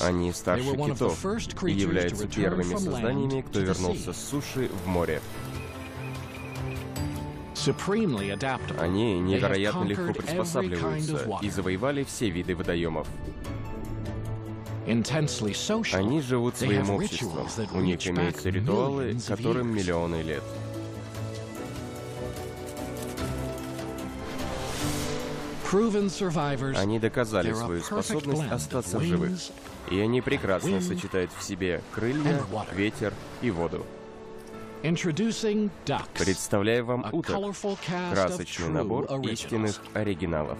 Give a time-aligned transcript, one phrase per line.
[0.00, 1.24] Они старше китов
[1.64, 5.22] и являются первыми созданиями, кто вернулся с суши в море.
[8.78, 13.06] Они невероятно легко приспосабливаются и завоевали все виды водоемов.
[15.92, 17.46] Они живут своим обществом.
[17.74, 20.42] У них имеются ритуалы, которым миллионы лет.
[26.76, 29.38] Они доказали свою способность остаться в живых.
[29.90, 33.86] И они прекрасно сочетают в себе крылья, ветер и воду.
[36.18, 37.36] Представляю вам уток.
[38.12, 40.58] Красочный набор истинных оригиналов.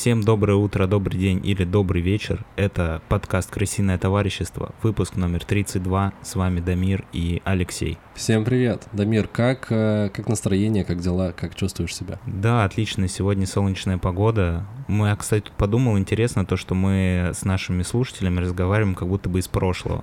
[0.00, 2.46] Всем доброе утро, добрый день или добрый вечер.
[2.56, 6.14] Это подкаст «Крысиное товарищество», выпуск номер 32.
[6.22, 7.98] С вами Дамир и Алексей.
[8.14, 8.88] Всем привет.
[8.94, 12.18] Дамир, как, э, как настроение, как дела, как чувствуешь себя?
[12.24, 13.08] Да, отлично.
[13.08, 14.64] Сегодня солнечная погода.
[14.88, 19.38] Мы, кстати, тут подумал, интересно то, что мы с нашими слушателями разговариваем как будто бы
[19.38, 20.02] из прошлого.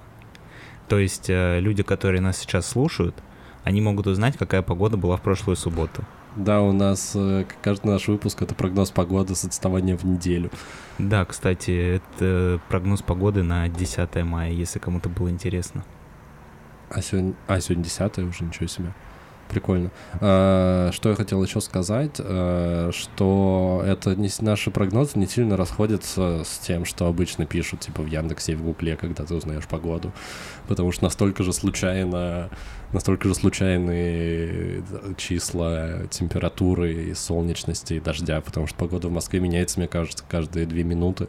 [0.88, 3.16] То есть э, люди, которые нас сейчас слушают,
[3.64, 6.04] они могут узнать, какая погода была в прошлую субботу.
[6.38, 10.52] Да, у нас э, каждый наш выпуск это прогноз погоды с отставанием в неделю.
[10.99, 15.83] Да, кстати, это прогноз погоды на 10 мая, если кому-то было интересно.
[16.91, 18.93] А сегодня, а, сегодня 10 уже, ничего себе.
[19.49, 19.89] Прикольно.
[20.21, 26.43] А, что я хотел еще сказать, а, что это не, наши прогнозы не сильно расходятся
[26.45, 30.11] с тем, что обычно пишут, типа в Яндексе и в Гугле, когда ты узнаешь погоду.
[30.67, 32.52] Потому что настолько же случайно
[32.93, 39.39] настолько же случайные э, числа температуры и солнечности и дождя, потому что погода в Москве
[39.39, 41.27] меняется, мне кажется, каждые две минуты.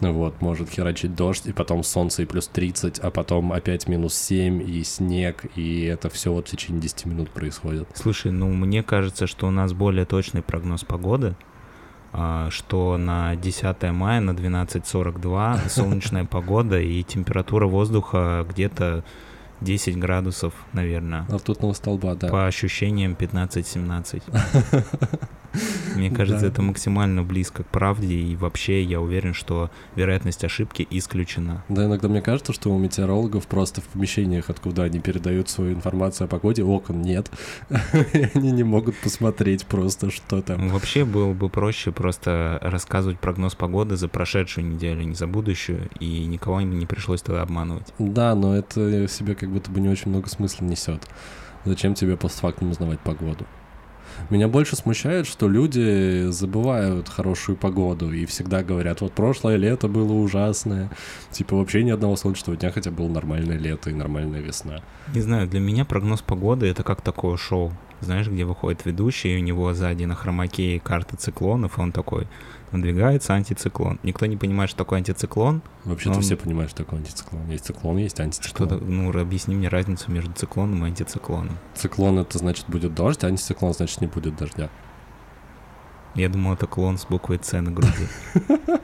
[0.00, 4.62] Вот, может херачить дождь, и потом солнце и плюс 30, а потом опять минус 7
[4.62, 7.88] и снег, и это все вот в течение 10 минут происходит.
[7.94, 11.36] Слушай, ну мне кажется, что у нас более точный прогноз погоды,
[12.12, 19.04] а, что на 10 мая на 12.42 солнечная погода и температура воздуха где-то
[19.60, 21.26] 10 градусов, наверное.
[21.28, 22.28] А Ртутного столба, да.
[22.28, 24.22] По ощущениям 15-17.
[25.96, 31.64] Мне кажется, это максимально близко к правде, и вообще я уверен, что вероятность ошибки исключена.
[31.68, 36.26] Да, иногда мне кажется, что у метеорологов просто в помещениях, откуда они передают свою информацию
[36.26, 37.30] о погоде, окон нет,
[38.34, 40.68] они не могут посмотреть просто, что там.
[40.68, 46.26] Вообще было бы проще просто рассказывать прогноз погоды за прошедшую неделю, не за будущую, и
[46.26, 47.92] никого не пришлось тогда обманывать.
[47.98, 51.02] Да, но это себе как будто бы не очень много смысла несет.
[51.64, 53.46] Зачем тебе постфактум узнавать погоду?
[54.30, 60.12] Меня больше смущает, что люди забывают хорошую погоду и всегда говорят, вот прошлое лето было
[60.12, 60.90] ужасное.
[61.30, 64.82] Типа вообще ни одного солнечного дня, хотя было нормальное лето и нормальная весна.
[65.14, 67.72] Не знаю, для меня прогноз погоды это как такое шоу.
[68.00, 72.28] Знаешь, где выходит ведущий, и у него сзади на хромаке карты циклонов, и он такой,
[72.72, 73.98] надвигается антициклон.
[74.02, 75.62] Никто не понимает, что такое антициклон.
[75.84, 76.22] Вообще-то он...
[76.22, 77.48] все понимают, что такое антициклон.
[77.50, 78.68] Есть циклон, есть антициклон.
[78.68, 81.56] Что-то, ну, объясни мне разницу между циклоном и антициклоном.
[81.74, 84.70] Циклон— это значит будет дождь, а антициклон— значит не будет дождя.
[86.14, 88.08] Я думал, это клон с буквой С на груди.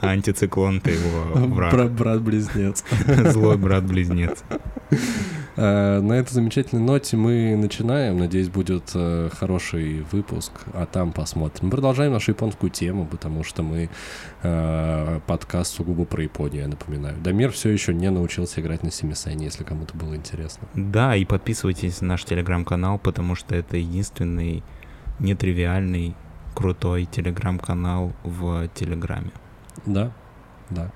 [0.00, 1.92] А антициклон— ты его враг.
[1.92, 2.82] Брат-близнец.
[3.32, 4.42] Злой брат-близнец.
[5.58, 8.18] Э, на этой замечательной ноте мы начинаем.
[8.18, 11.66] Надеюсь, будет э, хороший выпуск, а там посмотрим.
[11.66, 13.88] Мы продолжаем нашу японскую тему, потому что мы
[14.42, 17.16] э, подкаст сугубо про Японию, я напоминаю.
[17.22, 20.68] Дамир все еще не научился играть на семисене, если кому-то было интересно.
[20.74, 24.62] Да, и подписывайтесь на наш телеграм-канал, потому что это единственный
[25.18, 26.14] нетривиальный,
[26.54, 29.30] крутой телеграм-канал в Телеграме.
[29.86, 30.12] Да,
[30.68, 30.90] да.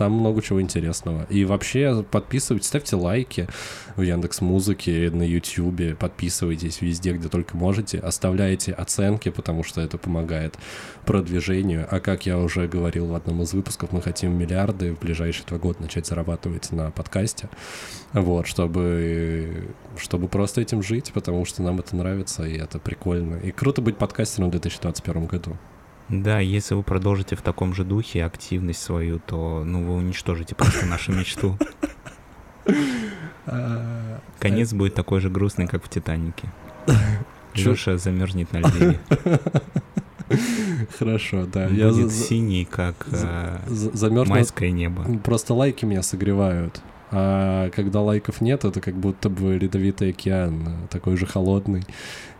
[0.00, 1.26] Там много чего интересного.
[1.28, 3.48] И вообще подписывайтесь, ставьте лайки
[3.96, 9.98] в Яндекс Музыке, на Ютьюбе, подписывайтесь везде, где только можете, оставляйте оценки, потому что это
[9.98, 10.56] помогает
[11.04, 11.86] продвижению.
[11.90, 15.58] А как я уже говорил в одном из выпусков, мы хотим миллиарды в ближайшие два
[15.58, 17.50] года начать зарабатывать на подкасте,
[18.14, 23.34] вот, чтобы, чтобы просто этим жить, потому что нам это нравится, и это прикольно.
[23.34, 25.58] И круто быть подкастером в 2021 году.
[26.10, 30.86] Да, если вы продолжите в таком же духе активность свою, то ну вы уничтожите просто
[30.86, 31.56] нашу мечту.
[34.38, 36.48] Конец будет такой же грустный, как в Титанике.
[37.54, 39.00] Леша замерзнет на льдине.
[40.98, 41.68] Хорошо, да.
[41.68, 43.58] Будет я синий, как э,
[44.26, 45.04] майское небо.
[45.24, 46.80] Просто лайки меня согревают.
[47.10, 51.82] А когда лайков нет, это как будто бы ледовитый океан, такой же холодный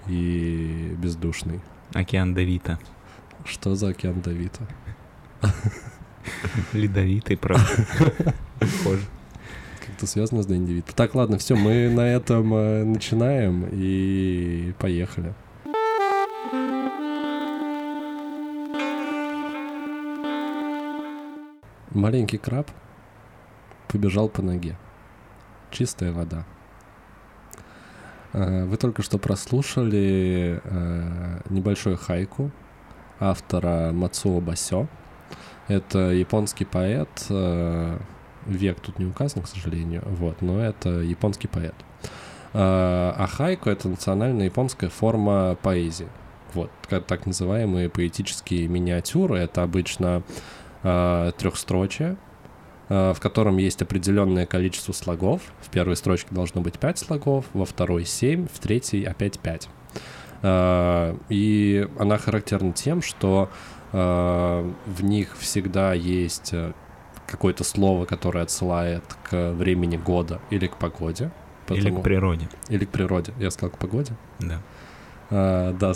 [0.06, 1.60] и бездушный.
[1.92, 2.78] Океан Давита.
[3.44, 4.66] Что за океан Давита?
[6.72, 7.66] Ледовитый, правда.
[8.58, 9.02] Похоже.
[9.86, 10.86] Как-то связано с Дэнди Вит.
[10.94, 15.34] Так, ладно, все, мы на этом э, начинаем и поехали.
[21.90, 22.70] Маленький краб
[23.88, 24.76] побежал по ноге.
[25.70, 26.46] Чистая вода.
[28.32, 32.50] Э, вы только что прослушали э, небольшой хайку
[33.20, 34.88] автора Мацуо Басё.
[35.68, 37.98] Это японский поэт, э,
[38.46, 41.74] век тут не указан, к сожалению, вот, но это японский поэт.
[42.52, 46.08] А хайку— это национальная японская форма поэзии.
[46.54, 49.38] Вот, так называемые поэтические миниатюры.
[49.38, 50.24] Это обычно
[50.82, 52.16] трехстрочие,
[52.90, 55.40] Э, в котором есть определенное количество слогов.
[55.60, 59.68] В первой строчке должно быть 5 слогов, во второй 7, в третьей опять 5.
[60.42, 63.50] Э, и она характерна тем, что
[63.92, 66.54] э, в них всегда есть
[67.26, 71.30] какое-то слово, которое отсылает к времени года или к погоде.
[71.66, 71.80] Потому...
[71.80, 72.48] Или к природе.
[72.68, 73.32] Или к природе.
[73.38, 74.14] Я сказал к погоде?
[74.40, 74.60] Да.
[75.30, 75.92] А, да,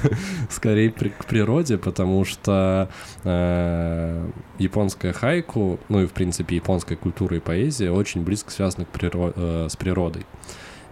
[0.50, 2.88] скорее при, к природе, потому что
[3.24, 8.88] э, японская хайку, ну и в принципе японская культура и поэзия очень близко связаны к
[8.90, 10.24] приро- э, с природой.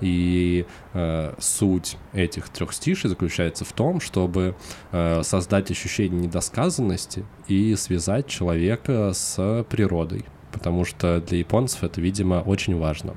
[0.01, 4.55] И э, суть этих трех стишей заключается в том, чтобы
[4.93, 12.37] э, создать ощущение недосказанности и связать человека с природой, потому что для японцев это, видимо,
[12.37, 13.17] очень важно.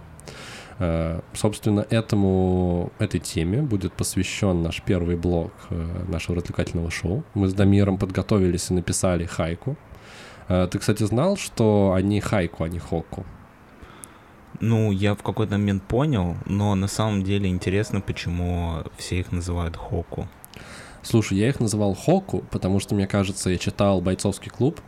[0.79, 7.23] Э, собственно, этому, этой теме будет посвящен наш первый блок э, нашего развлекательного шоу.
[7.33, 9.75] Мы с Дамиром подготовились и написали хайку.
[10.47, 13.25] Э, ты, кстати, знал, что они хайку, а не хоку?
[14.59, 19.75] Ну, я в какой-то момент понял, но на самом деле интересно, почему все их называют
[19.75, 20.27] хоку.
[21.03, 24.81] Слушай, я их называл хоку, потому что, мне кажется, я читал «Бойцовский клуб»,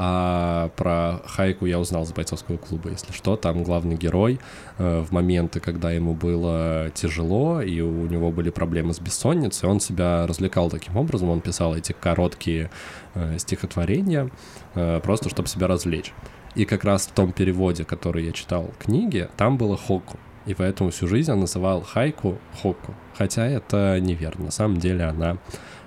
[0.00, 3.36] а про Хайку я узнал с бойцовского клуба, если что.
[3.36, 4.38] Там главный герой
[4.78, 9.80] э, в моменты, когда ему было тяжело, и у него были проблемы с бессонницей, он
[9.80, 11.30] себя развлекал таким образом.
[11.30, 12.70] Он писал эти короткие
[13.14, 14.30] э, стихотворения,
[14.76, 16.12] э, просто чтобы себя развлечь.
[16.54, 20.18] И как раз в том переводе, который я читал книги, там было хоку.
[20.46, 22.94] И поэтому всю жизнь он называл хайку хоку.
[23.16, 24.46] Хотя это неверно.
[24.46, 25.36] На самом деле она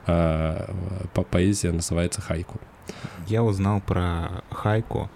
[0.07, 0.73] э,
[1.13, 2.59] по поэзия называется хайку.
[3.27, 5.09] Я узнал про хайку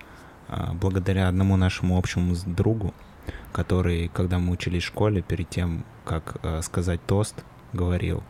[0.47, 2.94] а, благодаря одному нашему общему другу,
[3.51, 7.44] который, когда мы учились в школе, перед тем, как а, сказать тост,
[7.74, 8.24] говорил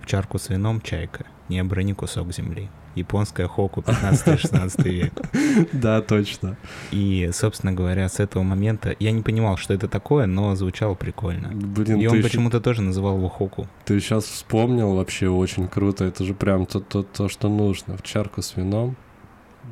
[0.00, 2.68] «В чарку с вином чайка, не оброни кусок земли».
[2.94, 5.12] Японская хоку 15-16 век.
[5.72, 6.56] Да, точно.
[6.90, 11.50] И, собственно говоря, с этого момента я не понимал, что это такое, но звучало прикольно.
[11.52, 13.66] Блин, И он почему-то тоже называл его хоку.
[13.84, 16.04] Ты сейчас вспомнил вообще очень круто.
[16.04, 17.96] Это же прям то, то, то что нужно.
[17.96, 18.96] В чарку с вином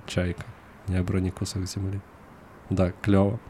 [0.07, 0.45] чайка,
[0.89, 2.01] не оброни кусок земли.
[2.69, 3.41] Да, клево.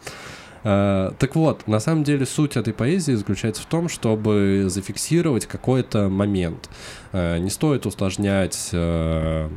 [0.63, 6.11] Uh, так вот, на самом деле суть этой поэзии заключается в том, чтобы зафиксировать какой-то
[6.11, 6.69] момент.
[7.13, 9.51] Uh, не стоит усложнять uh,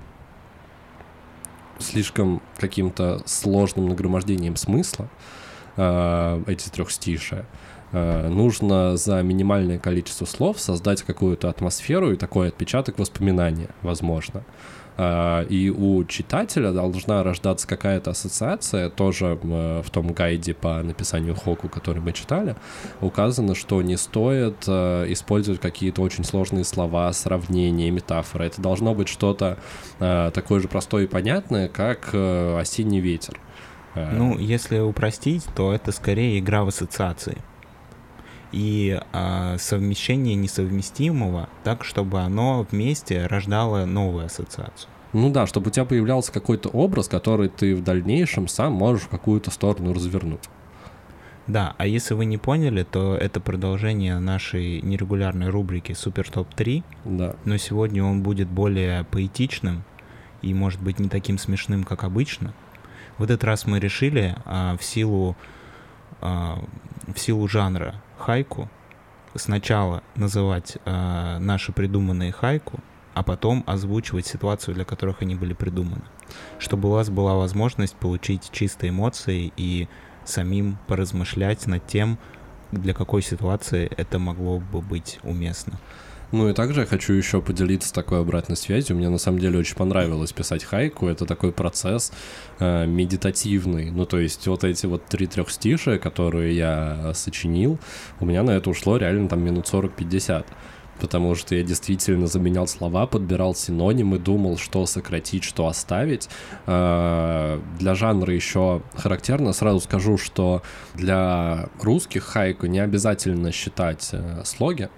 [1.80, 5.10] слишком каким-то сложным нагромождением смысла
[5.76, 7.46] эти трех стиши.
[7.92, 14.44] Нужно за минимальное количество слов создать какую-то атмосферу и такой отпечаток воспоминания, возможно.
[14.98, 21.68] А, и у читателя должна рождаться какая-то ассоциация, тоже в том гайде по написанию Хоку,
[21.68, 22.56] который мы читали,
[23.02, 28.46] указано, что не стоит а, использовать какие-то очень сложные слова, сравнения, метафоры.
[28.46, 29.58] Это должно быть что-то
[30.00, 33.40] а, такое же простое и понятное, как э, осенний ветер.
[33.96, 37.38] Ну, если упростить, то это скорее игра в ассоциации
[38.54, 44.90] и э, совмещение несовместимого так, чтобы оно вместе рождало новую ассоциацию.
[45.12, 49.10] Ну да, чтобы у тебя появлялся какой-то образ, который ты в дальнейшем сам можешь в
[49.10, 50.50] какую-то сторону развернуть.
[51.46, 56.84] Да, а если вы не поняли, то это продолжение нашей нерегулярной рубрики Супер Топ 3.
[57.06, 57.36] Да.
[57.44, 59.84] Но сегодня он будет более поэтичным
[60.42, 62.54] и, может быть, не таким смешным, как обычно.
[63.18, 65.36] В этот раз мы решили а, в силу
[66.22, 66.64] а,
[67.14, 68.70] в силу жанра хайку
[69.36, 72.80] сначала называть э, наши придуманные хайку,
[73.14, 76.04] а потом озвучивать ситуацию, для которых они были придуманы.
[76.58, 79.88] Чтобы у вас была возможность получить чистые эмоции и
[80.26, 82.18] самим поразмышлять над тем,
[82.72, 85.80] для какой ситуации это могло бы быть уместно.
[86.32, 88.98] Ну и также я хочу еще поделиться такой обратной связью.
[88.98, 91.08] Мне на самом деле очень понравилось писать хайку.
[91.08, 92.12] Это такой процесс
[92.60, 93.92] э, медитативный.
[93.92, 97.80] Ну то есть вот эти вот три трехстишия, которые я сочинил,
[98.20, 100.46] у меня на это ушло реально там минут 40-50.
[101.00, 106.30] потому что я действительно заменял слова, подбирал синонимы, думал, что сократить, что оставить.
[106.66, 110.62] Э, для жанра еще характерно, сразу скажу, что
[110.96, 114.90] для русских хайку не обязательно считать э, слоги,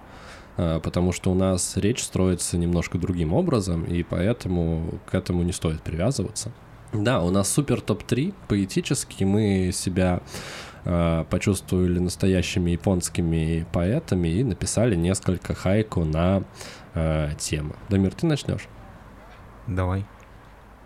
[0.56, 5.82] потому что у нас речь строится немножко другим образом, и поэтому к этому не стоит
[5.82, 6.52] привязываться.
[6.92, 10.22] Да, у нас супер топ-3 поэтически, мы себя
[10.88, 16.44] Э, почувствовали настоящими японскими поэтами и написали несколько хайку на
[16.94, 17.74] э, темы.
[17.88, 18.68] Дамир, ты начнешь?
[19.66, 20.06] Давай.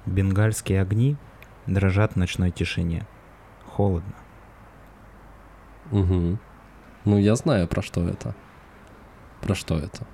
[0.06, 1.18] Бенгальские огни
[1.66, 3.06] дрожат в ночной тишине.
[3.66, 4.14] Холодно.
[5.90, 6.38] Угу.
[7.04, 8.34] Ну, я знаю, про что это.
[9.40, 10.06] Про что это.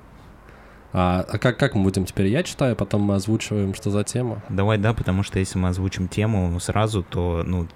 [0.93, 2.29] А, а как, как мы будем теперь?
[2.29, 4.43] Я читаю, потом мы озвучиваем, что за тема?
[4.49, 7.69] Давай, да, потому что если мы озвучим тему сразу, то, ну,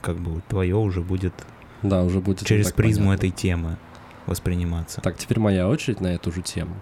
[0.00, 1.32] как бы твое уже будет...
[1.82, 2.46] Да, уже будет...
[2.46, 3.26] Через призму понятно.
[3.26, 3.76] этой темы
[4.26, 5.00] восприниматься.
[5.00, 6.74] Так, теперь моя очередь на эту же тему.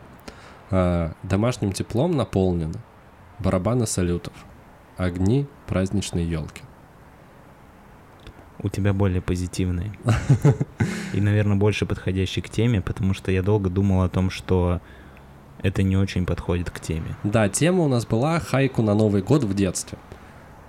[0.70, 2.80] А, домашним теплом наполнены
[3.38, 4.32] барабаны салютов,
[4.96, 6.62] огни праздничной елки.
[8.64, 9.92] У тебя более позитивные.
[11.12, 14.80] И, наверное, больше подходящий к теме, потому что я долго думал о том, что
[15.62, 17.14] это не очень подходит к теме.
[17.22, 19.98] Да, тема у нас была хайку на Новый год в детстве.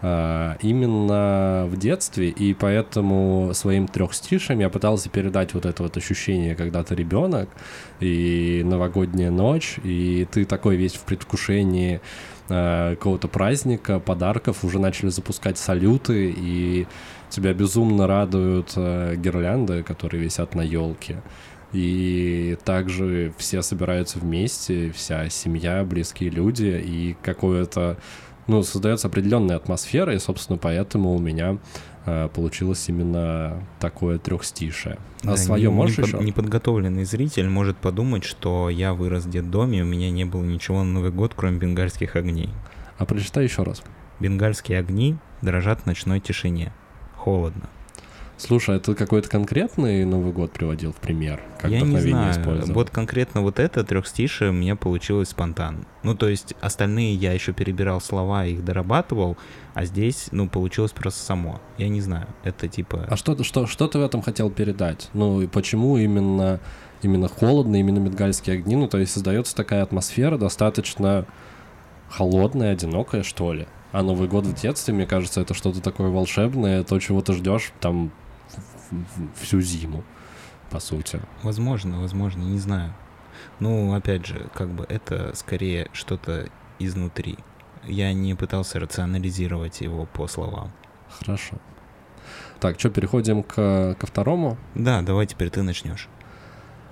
[0.08, 6.54] А, именно в детстве, и поэтому своим трехстишем я пытался передать вот это вот ощущение,
[6.54, 7.50] когда ты ребенок,
[8.00, 12.02] и новогодняя ночь, и ты такой весь в предвкушении
[12.50, 16.86] э, какого-то праздника, подарков, уже начали запускать салюты, и
[17.32, 21.24] тебя безумно радуют э, гирлянды, которые висят на елке.
[21.74, 27.98] И также все собираются вместе, вся семья, близкие люди, и какое-то
[28.48, 31.58] ну, создается определенная атмосфера, и, собственно, поэтому у меня
[32.06, 34.98] э, получилось именно такое трехстишее.
[35.24, 36.20] А да, свое не, можешь не еще?
[36.20, 40.94] Неподготовленный зритель может подумать, что я вырос в детдоме, у меня не было ничего на
[40.94, 42.50] Новый год, кроме бенгальских огней.
[42.98, 43.84] А прочитай еще раз.
[44.20, 46.72] Бенгальские огни дрожат в ночной тишине.
[47.16, 47.70] Холодно.
[48.38, 51.42] Слушай, а ты какой-то конкретный Новый год приводил в пример?
[51.58, 52.64] Как Я не знаю.
[52.68, 55.86] Вот конкретно вот это трехстишее мне получилось спонтанно.
[56.04, 59.38] Ну, то есть остальные я еще перебирал слова, их дорабатывал,
[59.74, 61.62] а здесь, ну, получилось просто само.
[61.78, 62.28] Я не знаю.
[62.44, 63.08] Это типа...
[63.10, 65.10] А что, что, что ты в этом хотел передать?
[65.14, 66.60] Ну, и почему именно,
[67.02, 68.76] именно холодно, именно медгальские огни?
[68.76, 71.26] Ну, то есть создается такая атмосфера достаточно
[72.10, 73.66] холодная, одинокая, что ли?
[73.92, 77.72] А Новый год в детстве, мне кажется, это что-то такое волшебное, то, чего ты ждешь
[77.80, 78.12] там
[79.36, 80.04] всю зиму,
[80.70, 81.22] по сути.
[81.44, 82.94] Возможно, возможно, не знаю.
[83.60, 86.50] Ну, опять же, как бы это скорее что-то
[86.80, 87.38] изнутри.
[87.84, 90.72] Я не пытался рационализировать его по словам.
[91.20, 91.58] Хорошо.
[92.60, 94.58] Так, что, переходим к, ко второму?
[94.74, 96.10] Да, давай теперь ты начнешь.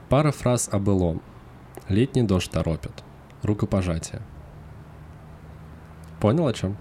[0.10, 1.22] Пара фраз о былом.
[1.90, 3.04] Летний дождь торопит.
[3.42, 4.22] Рукопожатие.
[6.20, 6.78] Понял о чем?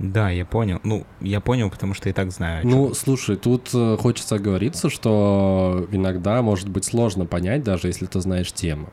[0.00, 0.80] Да, я понял.
[0.82, 2.66] Ну, я понял, потому что и так знаю.
[2.66, 8.18] Ну, слушай, тут э, хочется оговориться, что иногда может быть сложно понять, даже если ты
[8.20, 8.88] знаешь тему.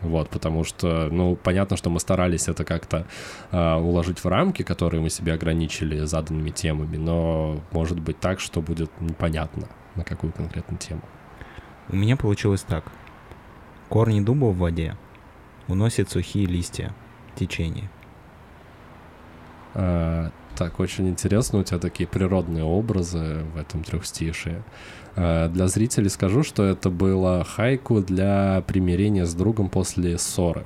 [0.00, 3.06] Вот, потому что, ну, понятно, что мы старались это как-то
[3.52, 8.60] э, уложить в рамки, которые мы себе ограничили заданными темами, но может быть так, что
[8.60, 11.02] будет непонятно, на какую конкретную тему.
[11.88, 12.84] У меня получилось так.
[13.88, 14.96] Корни дуба в воде
[15.68, 16.92] уносят сухие листья,
[17.36, 17.90] течение.
[19.74, 24.64] А, так, очень интересно, у тебя такие природные образы в этом трехстишии.
[25.14, 30.64] Э, для зрителей скажу, что это было хайку для примирения с другом после ссоры.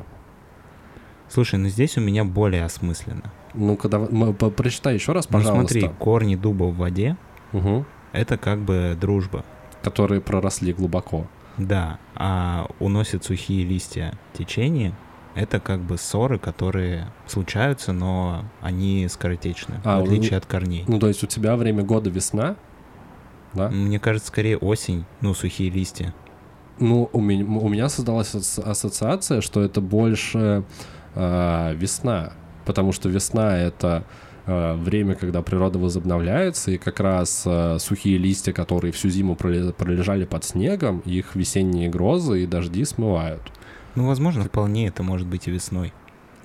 [1.28, 3.30] Слушай, ну здесь у меня более осмысленно.
[3.52, 5.60] Ну-ка, давай, прочитай еще раз, пожалуйста.
[5.60, 7.18] Ну смотри, корни дуба в воде
[7.52, 9.44] угу.— это как бы дружба.
[9.82, 11.26] Которые проросли глубоко.
[11.58, 14.94] Да, а уносят сухие листья течение—
[15.34, 20.84] это как бы ссоры, которые случаются, но они скоротечны, а, в отличие ну, от корней.
[20.86, 22.56] Ну, то есть у тебя время года весна,
[23.54, 23.68] да?
[23.68, 26.14] Мне кажется, скорее осень, ну, сухие листья.
[26.78, 30.64] Ну, у меня, у меня создалась ассоциация, что это больше
[31.14, 32.32] э, весна,
[32.64, 34.04] потому что весна— это
[34.46, 40.24] э, время, когда природа возобновляется, и как раз э, сухие листья, которые всю зиму пролежали
[40.24, 43.42] под снегом, их весенние грозы и дожди смывают.
[43.94, 45.92] Ну, возможно, вполне это может быть и весной.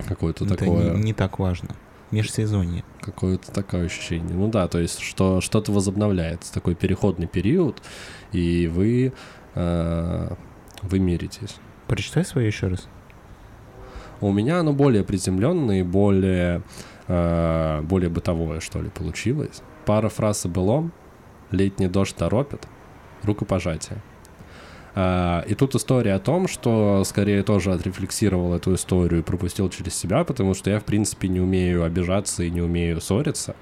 [0.06, 0.94] Какое-то это такое...
[0.94, 1.70] Не, не так важно.
[2.10, 2.84] Межсезонье.
[3.00, 4.34] Какое-то такое ощущение.
[4.34, 7.82] Ну да, то есть что что-то возобновляется, такой переходный период,
[8.32, 9.12] и вы,
[9.54, 10.34] э,
[10.82, 11.56] вы миритесь.
[11.86, 12.88] Прочитай свое еще раз.
[14.20, 16.62] У меня оно более приземленное и более,
[17.08, 19.62] э, более бытовое, что ли, получилось.
[19.84, 20.92] Пара фраз о былом.
[21.50, 22.66] Летний дождь торопит.
[23.22, 24.02] Рукопожатие.
[24.94, 29.94] А, и тут история о том, что скорее тоже отрефлексировал эту историю и пропустил через
[29.94, 33.54] себя, потому что я, в принципе, не умею обижаться и не умею ссориться,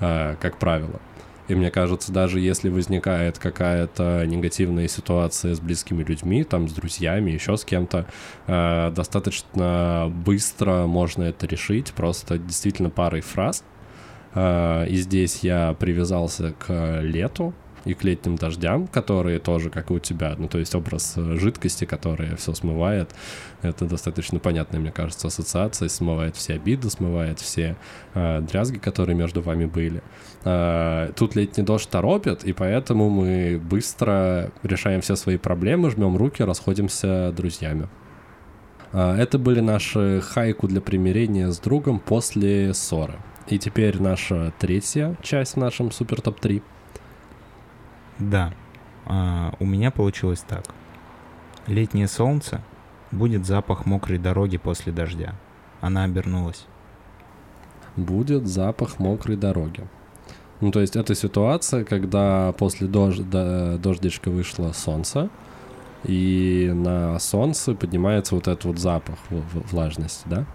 [0.00, 1.00] а, как правило.
[1.48, 7.30] И мне кажется, даже если возникает какая-то негативная ситуация с близкими людьми, там, с друзьями,
[7.30, 8.06] еще с кем-то,
[8.46, 13.64] э, достаточно быстро можно это решить, просто действительно парой фраз.
[14.34, 17.54] Э, и здесь я привязался к лету,
[17.84, 21.36] и к летним дождям, которые тоже, как и у тебя, ну, то есть образ э,
[21.36, 23.14] жидкости, которая все смывает,
[23.62, 27.76] это достаточно понятная, мне кажется, ассоциация, смывает все обиды, смывает все
[28.14, 30.02] э, дрязги, которые между вами были.
[30.44, 36.42] Э, тут летний дождь торопит, и поэтому мы быстро решаем все свои проблемы, жмем руки,
[36.42, 37.88] расходимся друзьями.
[38.92, 43.14] Э, это были наши хайку для примирения с другом после ссоры.
[43.48, 46.62] И теперь наша третья часть в нашем супер топ-3.
[48.18, 48.52] Да,
[49.06, 50.64] а, у меня получилось так.
[51.66, 52.60] Летнее солнце,
[53.10, 55.34] будет запах мокрой дороги после дождя.
[55.80, 56.66] Она обернулась.
[57.96, 59.86] Будет запах мокрой дороги.
[60.60, 65.30] Ну, то есть это ситуация, когда после дож- дождичка вышло солнце,
[66.04, 70.46] и на солнце поднимается вот этот вот запах влажности, да?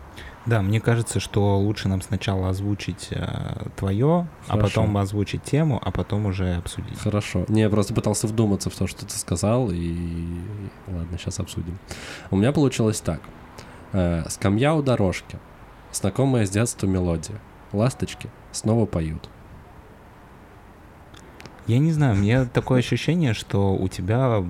[0.46, 5.92] Да, мне кажется, что лучше нам сначала озвучить э, твое, а потом озвучить тему, а
[5.92, 7.00] потом уже обсудить.
[7.00, 7.46] Хорошо.
[7.48, 9.96] Не, я просто пытался вдуматься в то, что ты сказал, и
[10.88, 11.80] ладно, сейчас обсудим.
[12.30, 13.22] У меня получилось так.
[13.94, 15.40] Э, скамья у дорожки.
[15.94, 17.40] Знакомая с детства мелодия.
[17.72, 19.30] Ласточки снова поют.
[21.68, 24.44] Я не знаю, у меня такое ощущение, что у тебя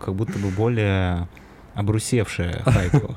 [0.00, 1.26] как будто бы более
[1.74, 3.16] обрусевшая хайку.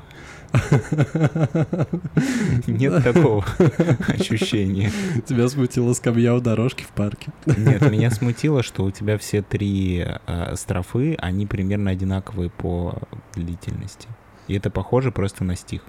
[2.66, 3.44] Нет такого
[4.08, 4.90] ощущения.
[5.26, 7.32] Тебя смутила скамья у дорожки в парке?
[7.46, 12.98] Нет, меня смутило, что у тебя все три э, строфы, они примерно одинаковые по
[13.34, 14.08] длительности.
[14.48, 15.82] И это похоже просто на стих.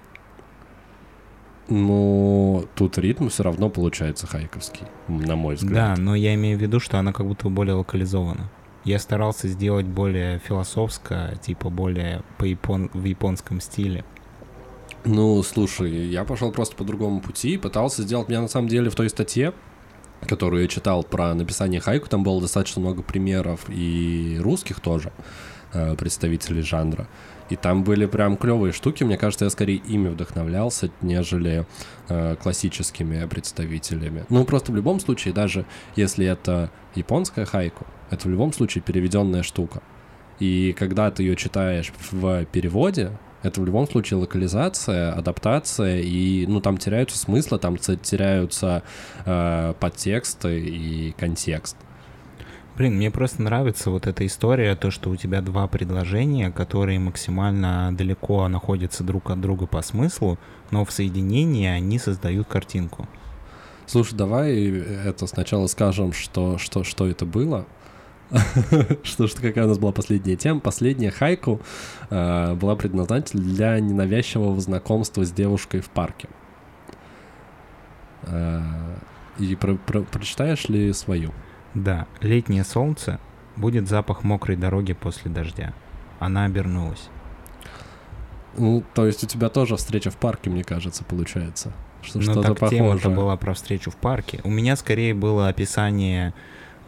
[1.68, 5.96] Ну, тут ритм все равно получается хайковский, на мой взгляд.
[5.96, 8.50] Да, но я имею в виду, что она как будто более локализована.
[8.84, 12.88] Я старался сделать более философско, типа более по япон...
[12.94, 14.04] в японском стиле.
[15.10, 18.28] Ну, слушай, я пошел просто по другому пути, пытался сделать...
[18.28, 19.54] Меня на самом деле в той статье,
[20.26, 25.10] которую я читал про написание хайку, там было достаточно много примеров и русских тоже
[25.72, 27.08] э, представителей жанра.
[27.48, 29.02] И там были прям клевые штуки.
[29.02, 31.64] Мне кажется, я скорее ими вдохновлялся, нежели
[32.10, 34.26] э, классическими представителями.
[34.28, 35.64] Ну, просто в любом случае, даже
[35.96, 39.80] если это японская хайку, это в любом случае переведенная штука.
[40.38, 43.12] И когда ты ее читаешь в переводе,
[43.42, 48.82] это в любом случае локализация, адаптация, и ну там теряются смыслы, там теряются
[49.24, 51.76] э, подтексты и контекст.
[52.76, 57.92] Блин, мне просто нравится вот эта история, то, что у тебя два предложения, которые максимально
[57.92, 60.38] далеко находятся друг от друга по смыслу,
[60.70, 63.08] но в соединении они создают картинку.
[63.86, 64.54] Слушай, давай
[65.04, 67.66] это сначала скажем, что, что, что это было,
[69.02, 70.60] что, что какая у нас была последняя тема.
[70.60, 71.60] Последняя хайку
[72.10, 76.28] э, была предназначена для ненавязчивого знакомства с девушкой в парке.
[78.24, 78.62] Э,
[79.38, 81.32] и про, про, прочитаешь ли свою?
[81.74, 83.20] Да, летнее солнце,
[83.56, 85.72] будет запах мокрой дороги после дождя.
[86.18, 87.08] Она обернулась.
[88.56, 91.72] Ну, то есть у тебя тоже встреча в парке, мне кажется, получается.
[92.02, 94.40] Что, ну, что-то так тема-то была про встречу в парке.
[94.44, 96.34] У меня скорее было описание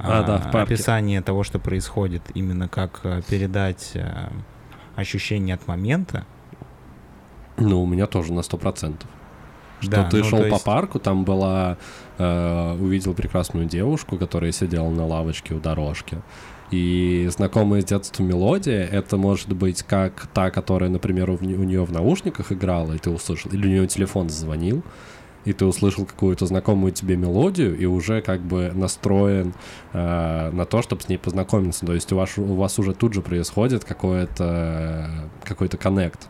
[0.03, 4.29] а, да, в описание того, что происходит, именно как э, передать э,
[4.97, 6.25] ощущение от момента.
[7.57, 9.09] Ну, у меня тоже на сто процентов.
[9.81, 10.51] Что да, ты ну, шел есть...
[10.51, 11.79] по парку, там была,
[12.19, 16.19] э, увидел прекрасную девушку, которая сидела на лавочке у дорожки.
[16.71, 21.85] И знакомая с детства мелодия, это может быть как та, которая, например, у, у нее
[21.85, 24.85] в наушниках играла, и ты услышал, или у нее телефон звонил,
[25.45, 29.55] и ты услышал какую-то знакомую тебе мелодию и уже как бы настроен
[29.93, 31.87] э, на то, чтобы с ней познакомиться.
[31.87, 36.29] То есть у вас, у вас уже тут же происходит какой-то какой-то коннект.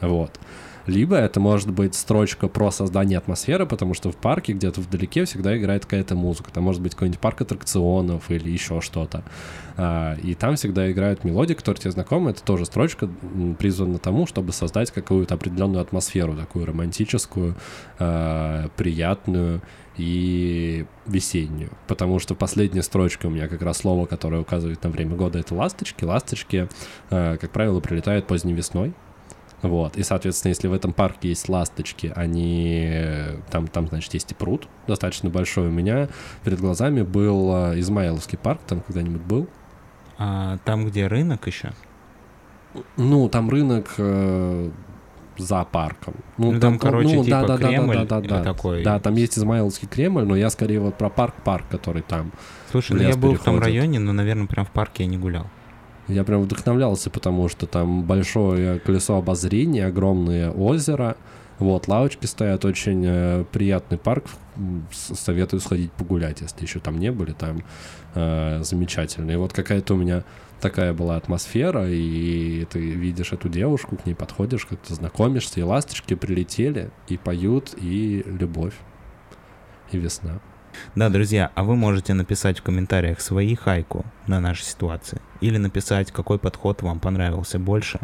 [0.00, 0.38] Вот.
[0.86, 5.56] Либо это может быть строчка про создание атмосферы, потому что в парке где-то вдалеке всегда
[5.56, 6.50] играет какая-то музыка.
[6.52, 9.22] Там может быть какой-нибудь парк аттракционов или еще что-то.
[9.76, 12.30] А, и там всегда играют мелодии, которые тебе знакомы.
[12.30, 13.08] Это тоже строчка
[13.58, 17.56] призвана тому, чтобы создать какую-то определенную атмосферу, такую романтическую,
[17.98, 19.62] а, приятную
[19.96, 21.70] и весеннюю.
[21.86, 25.54] Потому что последняя строчка у меня как раз слово, которое указывает на время года, это
[25.54, 26.04] ласточки.
[26.04, 26.68] Ласточки,
[27.10, 28.94] а, как правило, прилетают поздней весной.
[29.62, 29.96] Вот.
[29.96, 32.90] И, соответственно, если в этом парке есть ласточки, они...
[33.50, 35.68] Там, там, значит, есть и пруд достаточно большой.
[35.68, 36.08] У меня
[36.44, 38.60] перед глазами был а, Измайловский парк.
[38.66, 39.48] Там когда-нибудь был?
[40.18, 41.72] А, там, где рынок еще?
[42.96, 44.70] Ну, там рынок э,
[45.36, 46.14] за парком.
[46.38, 48.82] Ну, там, там короче, ну, типа да, да, Кремль да, да, да, да, такой.
[48.84, 52.32] Да, там есть Измайловский Кремль, но я скорее вот про парк-парк, который там.
[52.70, 55.46] Слушай, ну я был в том районе, но, наверное, прям в парке я не гулял.
[56.10, 61.16] Я прям вдохновлялся, потому что там большое колесо обозрения, огромное озеро,
[61.60, 64.24] вот, лавочки стоят, очень э, приятный парк.
[64.92, 67.62] Советую сходить погулять, если еще там не были, там
[68.14, 69.30] э, замечательно.
[69.30, 70.24] И вот какая-то у меня
[70.60, 76.14] такая была атмосфера, и ты видишь эту девушку, к ней подходишь, как-то знакомишься, и ласточки
[76.14, 78.74] прилетели, и поют, и любовь,
[79.92, 80.40] и весна.
[80.94, 86.12] Да, друзья, а вы можете написать в комментариях свои хайку на нашей ситуации, или написать,
[86.12, 88.00] какой подход вам понравился больше.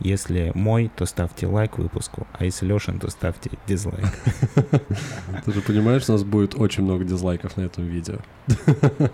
[0.00, 4.06] Если мой, то ставьте лайк выпуску, а если Лешин, то ставьте дизлайк.
[5.44, 8.18] Ты же понимаешь, у нас будет очень много дизлайков на этом видео.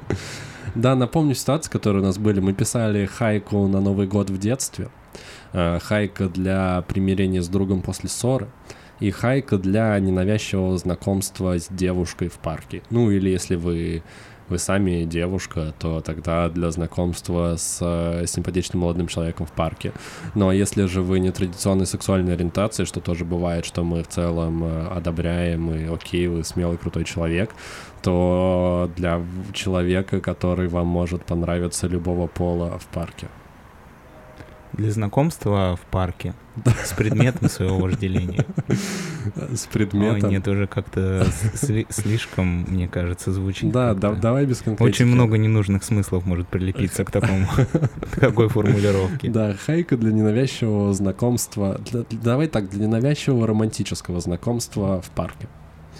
[0.74, 2.38] Да, напомню ситуацию, которые у нас были.
[2.40, 4.90] Мы писали хайку на Новый год в детстве.
[5.54, 8.48] Э, хайка для примирения с другом после ссоры
[9.00, 12.82] и хайка для ненавязчивого знакомства с девушкой в парке.
[12.90, 14.02] Ну или если вы
[14.48, 19.92] вы сами девушка, то тогда для знакомства с э, симпатичным молодым человеком в парке.
[20.34, 24.62] Но если же вы не традиционной сексуальной ориентации, что тоже бывает, что мы в целом
[24.64, 27.54] э, одобряем и окей, вы смелый крутой человек,
[28.02, 29.20] то для
[29.52, 33.26] человека, который вам может понравиться любого пола в парке.
[34.76, 36.34] Для знакомства в парке
[36.84, 38.44] с предметом своего вожделения.
[39.54, 40.24] С предметом?
[40.28, 41.26] Ой, нет, уже как-то
[41.90, 43.70] слишком, мне кажется, звучит.
[43.72, 44.94] Да, да, давай без конкретики.
[44.94, 47.46] Очень много ненужных смыслов может прилепиться к такому,
[48.20, 49.30] такой формулировке.
[49.30, 51.80] Да, хайка для ненавязчивого знакомства.
[52.10, 55.48] Давай так, для ненавязчивого романтического знакомства в парке.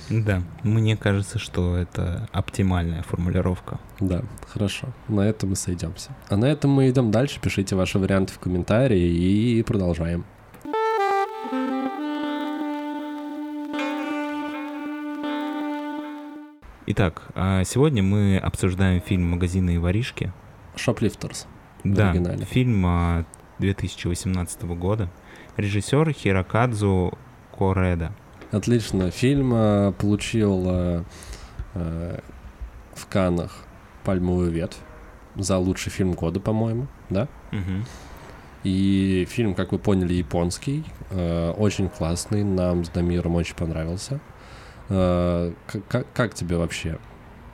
[0.09, 3.81] Да, мне кажется, что это оптимальная формулировка.
[3.99, 4.89] Да, хорошо.
[5.09, 6.15] На этом мы сойдемся.
[6.29, 7.41] А на этом мы идем дальше.
[7.41, 10.25] Пишите ваши варианты в комментарии и продолжаем.
[16.89, 20.33] Итак, а сегодня мы обсуждаем фильм «Магазины и воришки».
[20.77, 21.49] «Шоплифтерс»
[21.83, 22.15] Да,
[22.45, 23.27] фильм
[23.59, 25.11] 2018 а, года.
[25.57, 27.19] Режиссер Хирокадзу
[27.57, 28.13] Кореда.
[28.57, 29.11] Отлично.
[29.11, 31.03] Фильм э, получил э,
[31.75, 32.19] э,
[32.95, 33.53] в Каннах
[34.03, 34.79] пальмовую ветвь
[35.35, 37.29] за лучший фильм года, по-моему, да?
[37.53, 37.85] Угу.
[38.65, 44.21] И фильм, как вы поняли, японский, э, очень классный, нам с Дамиром очень понравился.
[44.89, 45.53] Э,
[45.89, 46.99] как, как тебе вообще?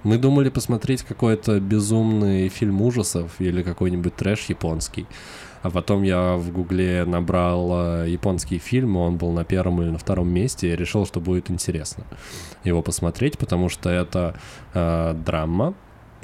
[0.04, 5.06] Мы думали посмотреть какой-то безумный фильм ужасов или какой-нибудь трэш японский.
[5.62, 9.98] А потом я в Гугле набрал э, японские фильмы, он был на первом или на
[9.98, 12.04] втором месте, и решил, что будет интересно
[12.64, 14.34] его посмотреть, потому что это
[14.74, 15.74] э, драма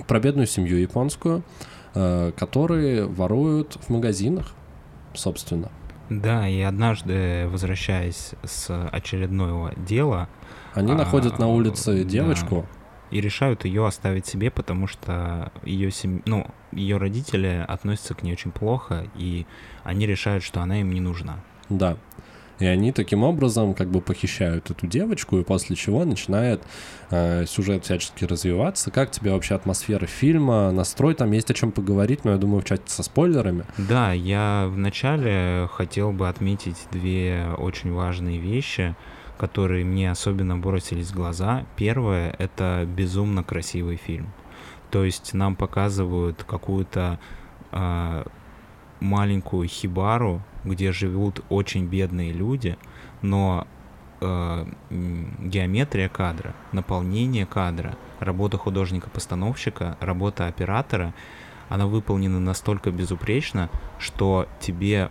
[0.07, 1.45] про бедную семью японскую,
[1.95, 4.53] э, которые воруют в магазинах,
[5.15, 5.71] собственно.
[6.11, 10.29] Да, и однажды, возвращаясь с очередного дела...
[10.75, 12.78] Они а, находят на улице девочку, да
[13.11, 16.21] и решают ее оставить себе, потому что ее семь...
[16.27, 19.47] ну, ее родители относятся к ней очень плохо, и
[19.85, 21.41] они решают, что она им не нужна.
[21.69, 21.97] Да.
[22.59, 26.61] И они таким образом как бы похищают эту девочку, и после чего начинает
[27.11, 28.91] э, сюжет всячески развиваться.
[28.91, 31.15] Как тебе вообще атмосфера фильма, настрой?
[31.15, 33.65] Там есть о чем поговорить, но я думаю, в чате со спойлерами.
[33.77, 38.97] Да, я вначале хотел бы отметить две очень важные вещи
[39.39, 41.65] которые мне особенно бросились в глаза.
[41.77, 44.29] Первое— это безумно красивый фильм.
[44.91, 47.19] То есть нам показывают какую-то
[47.73, 48.25] э,
[49.01, 52.77] маленькую хибару, где живут очень бедные люди,
[53.23, 53.67] но
[54.21, 61.15] э, геометрия кадра, наполнение кадра, работа художника-постановщика, работа оператора,
[61.69, 65.11] она выполнена настолько безупречно, что тебе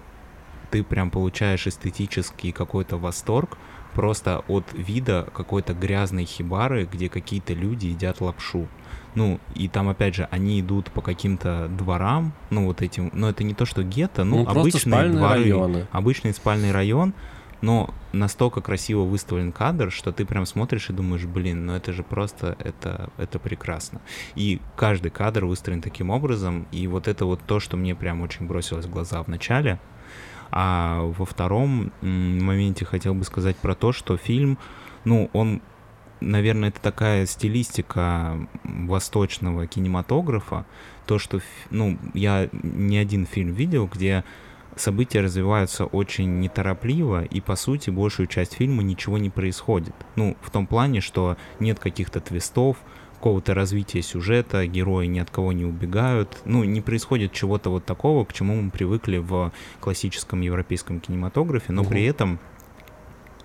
[0.72, 3.58] ты прям получаешь эстетический какой-то восторг,
[3.98, 8.68] просто от вида какой-то грязной хибары, где какие-то люди едят лапшу.
[9.16, 13.44] Ну, и там, опять же, они идут по каким-то дворам, ну, вот этим, но это
[13.44, 15.88] не то, что гетто, ну, ну обычные дворы, районы.
[15.92, 17.16] обычный спальный район,
[17.62, 22.04] но настолько красиво выставлен кадр, что ты прям смотришь и думаешь, блин, ну это же
[22.04, 24.00] просто, это, это прекрасно.
[24.36, 28.46] И каждый кадр выстроен таким образом, и вот это вот то, что мне прям очень
[28.46, 29.80] бросилось в глаза в начале,
[30.52, 34.58] а во втором моменте хотел бы сказать про то, что фильм,
[35.06, 35.62] ну, он,
[36.20, 40.66] наверное, это такая стилистика восточного кинематографа,
[41.06, 44.24] то, что, ну, я не один фильм видел, где
[44.76, 49.96] события развиваются очень неторопливо, и, по сути, большую часть фильма ничего не происходит.
[50.16, 52.78] Ну, в том плане, что нет каких-то твистов,
[53.18, 58.26] какого-то развития сюжета, герои ни от кого не убегают, ну, не происходит чего-то вот такого,
[58.26, 61.90] к чему мы привыкли в классическом европейском кинематографе, но угу.
[61.90, 62.40] при этом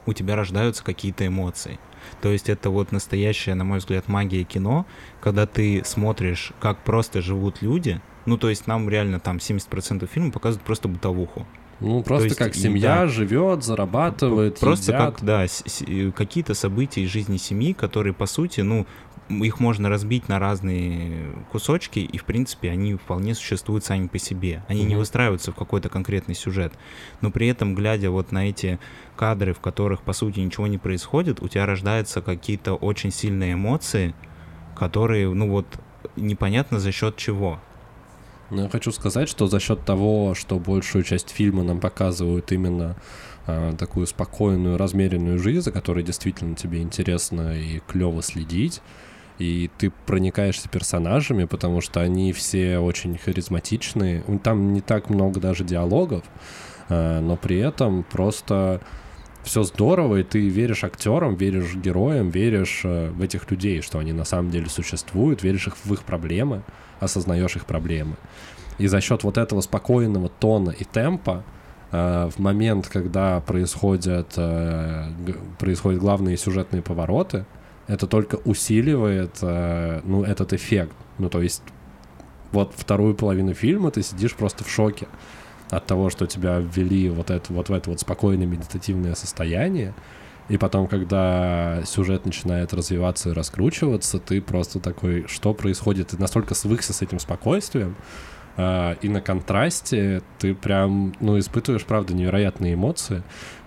[0.04, 1.78] у тебя рождаются какие-то эмоции.
[2.20, 4.86] То есть это вот настоящая, на мой взгляд, магия кино,
[5.20, 8.00] когда ты смотришь, как просто живут люди.
[8.26, 11.46] Ну, то есть нам реально там 70% фильма показывают просто бытовуху.
[11.82, 15.16] Ну, просто есть, как семья да, живет, зарабатывает, Просто едят.
[15.16, 15.46] как, да,
[16.14, 18.86] какие-то события из жизни семьи, которые, по сути, ну,
[19.42, 24.64] их можно разбить на разные кусочки, и, в принципе, они вполне существуют сами по себе.
[24.68, 24.88] Они mm-hmm.
[24.88, 26.72] не выстраиваются в какой-то конкретный сюжет.
[27.20, 28.78] Но при этом, глядя вот на эти
[29.16, 34.14] кадры, в которых, по сути, ничего не происходит, у тебя рождаются какие-то очень сильные эмоции,
[34.76, 35.66] которые, ну вот,
[36.16, 37.60] непонятно за счет чего.
[38.50, 42.96] Ну, я хочу сказать, что за счет того, что большую часть фильма нам показывают именно
[43.46, 48.82] э, такую спокойную, размеренную жизнь, за которой действительно тебе интересно и клево следить,
[49.42, 54.22] и ты проникаешься персонажами, потому что они все очень харизматичные.
[54.44, 56.22] Там не так много даже диалогов,
[56.88, 58.80] э, но при этом просто
[59.42, 64.12] все здорово, и ты веришь актерам, веришь героям, веришь э, в этих людей, что они
[64.12, 66.62] на самом деле существуют, веришь их в их проблемы,
[67.00, 68.14] осознаешь их проблемы.
[68.78, 71.42] И за счет вот этого спокойного тона и темпа
[71.90, 74.38] э, в момент, когда происходят,
[75.58, 77.44] происходят главные сюжетные повороты,
[77.86, 80.94] это только усиливает, э, ну, этот эффект.
[81.18, 81.62] Ну, то есть,
[82.52, 85.08] вот вторую половину фильма ты сидишь просто в шоке
[85.70, 89.94] от того, что тебя ввели вот, это, вот в это вот спокойное медитативное состояние,
[90.48, 96.08] и потом, когда сюжет начинает развиваться и раскручиваться, ты просто такой, что происходит?
[96.08, 97.96] Ты настолько свыкся с этим спокойствием,
[98.54, 103.22] Uh, и на контрасте ты прям, ну, испытываешь, правда, невероятные эмоции.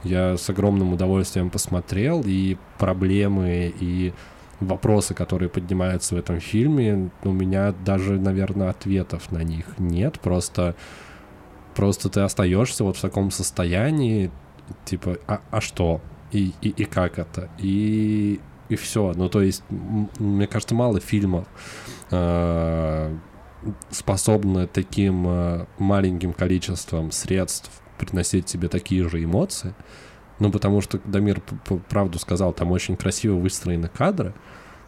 [0.06, 4.13] Я с огромным удовольствием посмотрел, и проблемы, и
[4.60, 10.20] вопросы, которые поднимаются в этом фильме, у меня даже, наверное, ответов на них нет.
[10.20, 10.76] Просто,
[11.74, 14.32] просто ты остаешься вот в таком состоянии,
[14.86, 16.02] типа, а, а что?
[16.32, 17.50] И, и, и как это?
[17.58, 18.39] И,
[18.70, 19.12] и все.
[19.15, 19.63] Ну, то есть,
[20.20, 21.48] мне кажется, мало фильмов
[22.12, 23.15] э,
[23.89, 29.74] способны таким э, маленьким количеством средств приносить тебе такие же эмоции.
[30.40, 31.42] Ну, потому что Дамир
[31.90, 34.34] правду сказал, там очень красиво выстроены кадры,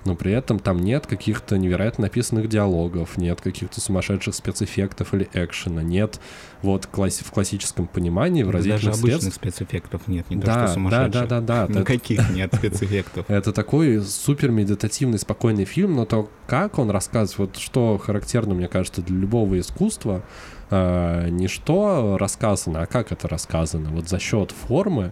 [0.07, 5.83] но при этом там нет каких-то невероятно написанных диалогов, нет каких-то сумасшедших спецэффектов или экшена,
[5.83, 6.19] нет
[6.61, 9.41] вот класс в классическом понимании выразительных Даже обычных средств.
[9.41, 11.11] спецэффектов нет, не да, то, что сумасшедших.
[11.11, 11.79] Да, да, да, да.
[11.81, 13.29] Никаких нет спецэффектов.
[13.29, 18.67] Это такой супер медитативный, спокойный фильм, но то, как он рассказывает, вот что характерно, мне
[18.67, 20.23] кажется, для любого искусства,
[20.69, 23.89] э, не что рассказано, а как это рассказано.
[23.89, 25.11] Вот за счет формы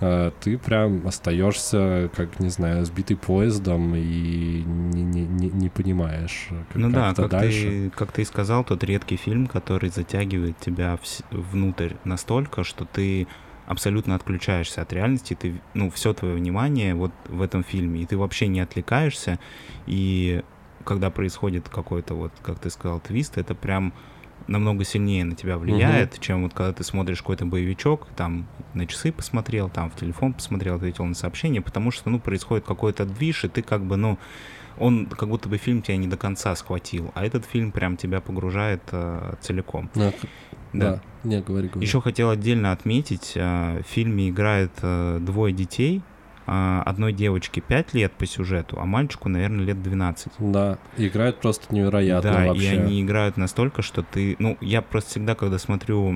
[0.00, 6.48] э, ты прям остаешься, как, не знаю, сбитый поездом и не, не, не, не понимаешь,
[6.68, 7.60] как, Ну да, как дальше.
[7.60, 12.84] ты, как ты и сказал, тот редкий фильм, который затягивает тебя в, внутрь настолько, что
[12.84, 13.26] ты
[13.66, 18.16] абсолютно отключаешься от реальности, ты, ну, все твое внимание вот в этом фильме, и ты
[18.16, 19.38] вообще не отвлекаешься,
[19.86, 20.42] и
[20.84, 23.94] когда происходит какой-то вот, как ты сказал, твист, это прям
[24.46, 26.22] намного сильнее на тебя влияет, угу.
[26.22, 30.76] чем вот когда ты смотришь какой-то боевичок, там на часы посмотрел, там в телефон посмотрел,
[30.76, 34.18] ответил на сообщение, потому что, ну, происходит какой-то движ, и ты как бы, ну,
[34.78, 38.20] он как будто бы фильм тебя не до конца схватил, а этот фильм прям тебя
[38.20, 39.90] погружает э, целиком.
[39.94, 40.12] Да.
[40.72, 40.92] Да.
[40.92, 41.00] да.
[41.24, 41.86] Не, говори, говори.
[41.86, 46.02] Еще хотел отдельно отметить, э, в фильме играет э, двое детей,
[46.46, 50.32] одной девочке 5 лет по сюжету, а мальчику, наверное, лет 12.
[50.38, 52.64] Да, играют просто невероятно да, вообще.
[52.64, 54.36] и они играют настолько, что ты...
[54.38, 56.14] Ну, я просто всегда, когда смотрю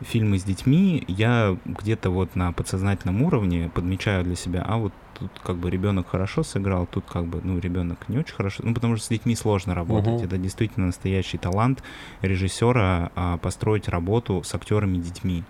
[0.00, 5.30] фильмы с детьми, я где-то вот на подсознательном уровне подмечаю для себя, а вот тут
[5.42, 8.96] как бы ребенок хорошо сыграл, тут как бы, ну, ребенок не очень хорошо, ну, потому
[8.96, 10.14] что с детьми сложно работать.
[10.14, 10.24] Угу.
[10.24, 11.82] Это действительно настоящий талант
[12.22, 15.44] режиссера а, построить работу с актерами детьми.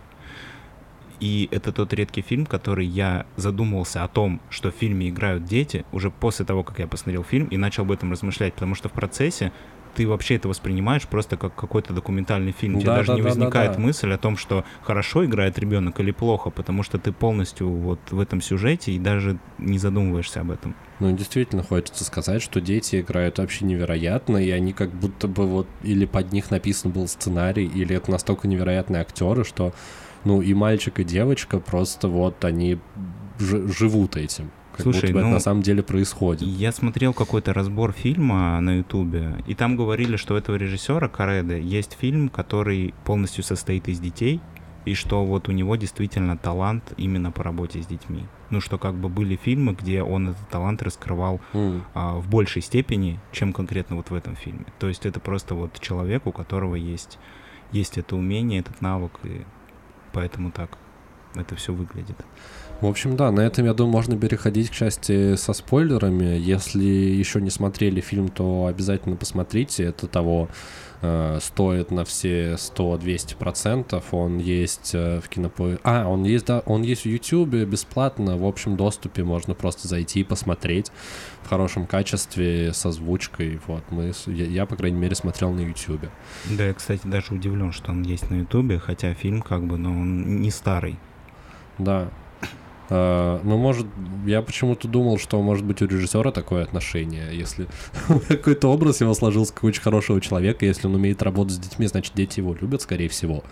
[1.21, 5.85] И это тот редкий фильм, который я задумался о том, что в фильме играют дети,
[5.93, 8.93] уже после того, как я посмотрел фильм и начал об этом размышлять, потому что в
[8.93, 9.53] процессе
[9.95, 12.75] ты вообще это воспринимаешь просто как какой-то документальный фильм.
[12.75, 13.83] Да, Тебе даже да, не возникает да, да.
[13.83, 18.21] мысль о том, что хорошо играет ребенок или плохо, потому что ты полностью вот в
[18.21, 20.75] этом сюжете и даже не задумываешься об этом.
[21.01, 25.67] Ну, действительно, хочется сказать, что дети играют вообще невероятно, и они как будто бы вот
[25.83, 29.73] или под них написан был сценарий, или это настолько невероятные актеры, что
[30.25, 32.79] ну и мальчик, и девочка просто вот они
[33.39, 34.51] живут этим.
[34.73, 36.43] Как Слушай, будто бы ну, это на самом деле происходит.
[36.43, 41.57] Я смотрел какой-то разбор фильма на Ютубе, и там говорили, что у этого режиссера Кареда
[41.57, 44.41] есть фильм, который полностью состоит из детей,
[44.85, 48.25] и что вот у него действительно талант именно по работе с детьми.
[48.51, 51.83] Ну, что как бы были фильмы, где он этот талант раскрывал mm.
[51.95, 54.67] а, в большей степени, чем конкретно вот в этом фильме.
[54.79, 57.19] То есть это просто вот человек, у которого есть,
[57.73, 59.43] есть это умение, этот навык, и
[60.13, 60.79] поэтому так
[61.35, 62.17] это все выглядит.
[62.81, 66.39] В общем, да, на этом, я думаю, можно переходить к части со спойлерами.
[66.39, 69.85] Если еще не смотрели фильм, то обязательно посмотрите.
[69.85, 70.49] Это того
[71.03, 74.15] э, стоит на все 100-200 процентов.
[74.15, 75.79] Он есть э, в кинопо...
[75.85, 79.25] А, он есть, да, он есть в YouTube бесплатно, в общем доступе.
[79.25, 80.91] Можно просто зайти и посмотреть
[81.43, 83.61] в хорошем качестве, с озвучкой.
[83.67, 86.07] Вот, мы, я, я, по крайней мере, смотрел на YouTube.
[86.49, 89.91] Да, я, кстати, даже удивлен, что он есть на YouTube, хотя фильм как бы, ну,
[89.91, 90.99] он не старый.
[91.77, 92.11] Да,
[92.91, 93.87] ну, может,
[94.27, 97.29] я почему-то думал, что, может быть, у режиссера такое отношение.
[97.33, 97.67] Если
[98.29, 102.15] какой-то образ его сложился как очень хорошего человека, если он умеет работать с детьми, значит,
[102.15, 103.45] дети его любят, скорее всего.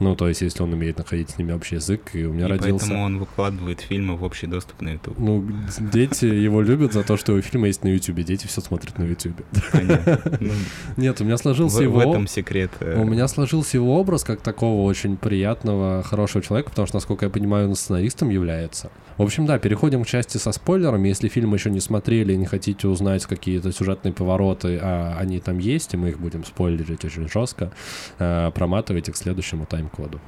[0.00, 2.50] Ну, то есть, если он умеет находить с ними общий язык, и у меня и
[2.50, 2.86] родился...
[2.86, 5.18] поэтому он выкладывает фильмы в общий доступ на YouTube.
[5.18, 5.44] Ну,
[5.92, 8.20] дети его любят за то, что его фильмы есть на YouTube.
[8.20, 9.40] Дети все смотрят на YouTube.
[9.72, 10.52] Ну,
[10.96, 11.98] Нет, у меня сложился его...
[11.98, 12.70] В этом секрет.
[12.80, 13.00] Э.
[13.00, 17.30] У меня сложился его образ как такого очень приятного, хорошего человека, потому что, насколько я
[17.30, 18.90] понимаю, он сценаристом является.
[19.16, 21.08] В общем, да, переходим к части со спойлерами.
[21.08, 25.58] Если фильм еще не смотрели и не хотите узнать какие-то сюжетные повороты, а они там
[25.58, 27.72] есть, и мы их будем спойлерить очень жестко,
[28.18, 30.20] э, проматывайте к следующему тайм-коду.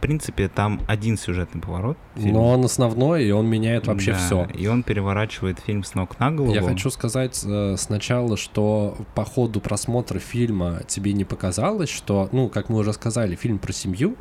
[0.00, 1.96] принципе, там один сюжетный поворот.
[2.14, 4.46] Но он основной, и он меняет вообще да, все.
[4.52, 6.52] И он переворачивает фильм с ног на голову.
[6.52, 12.50] Я хочу сказать э, сначала, что по ходу просмотра фильма тебе не показалось, что, ну,
[12.50, 14.16] как мы уже сказали, фильм про семью,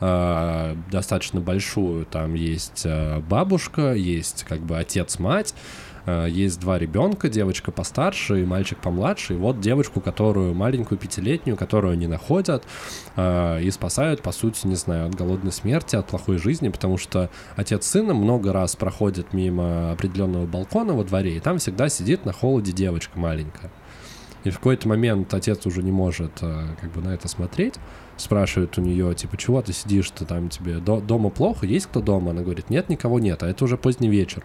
[0.00, 2.06] э, достаточно большую.
[2.06, 5.54] Там есть э, бабушка, есть как бы отец-мать,
[6.28, 9.34] есть два ребенка, девочка постарше и мальчик помладше.
[9.34, 12.64] И вот девочку, которую маленькую пятилетнюю, которую они находят
[13.16, 17.30] э, и спасают, по сути, не знаю, от голодной смерти, от плохой жизни, потому что
[17.56, 22.24] отец с сыном много раз проходит мимо определенного балкона во дворе, и там всегда сидит
[22.24, 23.70] на холоде девочка маленькая.
[24.44, 27.74] И в какой-то момент отец уже не может э, как бы на это смотреть,
[28.16, 32.30] спрашивает у нее, типа, чего ты сидишь, ты там тебе дома плохо, есть кто дома?
[32.30, 34.44] Она говорит, нет, никого нет, а это уже поздний вечер.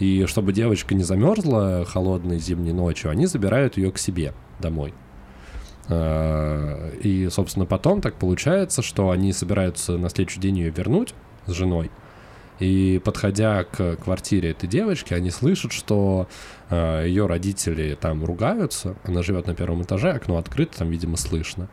[0.00, 4.94] И чтобы девочка не замерзла холодной зимней ночью, они забирают ее к себе домой.
[5.88, 11.14] А, и, собственно, потом так получается, что они собираются на следующий день ее вернуть
[11.46, 11.90] с женой.
[12.60, 16.28] И подходя к квартире этой девочки, они слышат, что
[16.68, 18.96] э, ее родители там ругаются.
[19.04, 21.68] Она живет на первом этаже, окно открыто, там, видимо, слышно.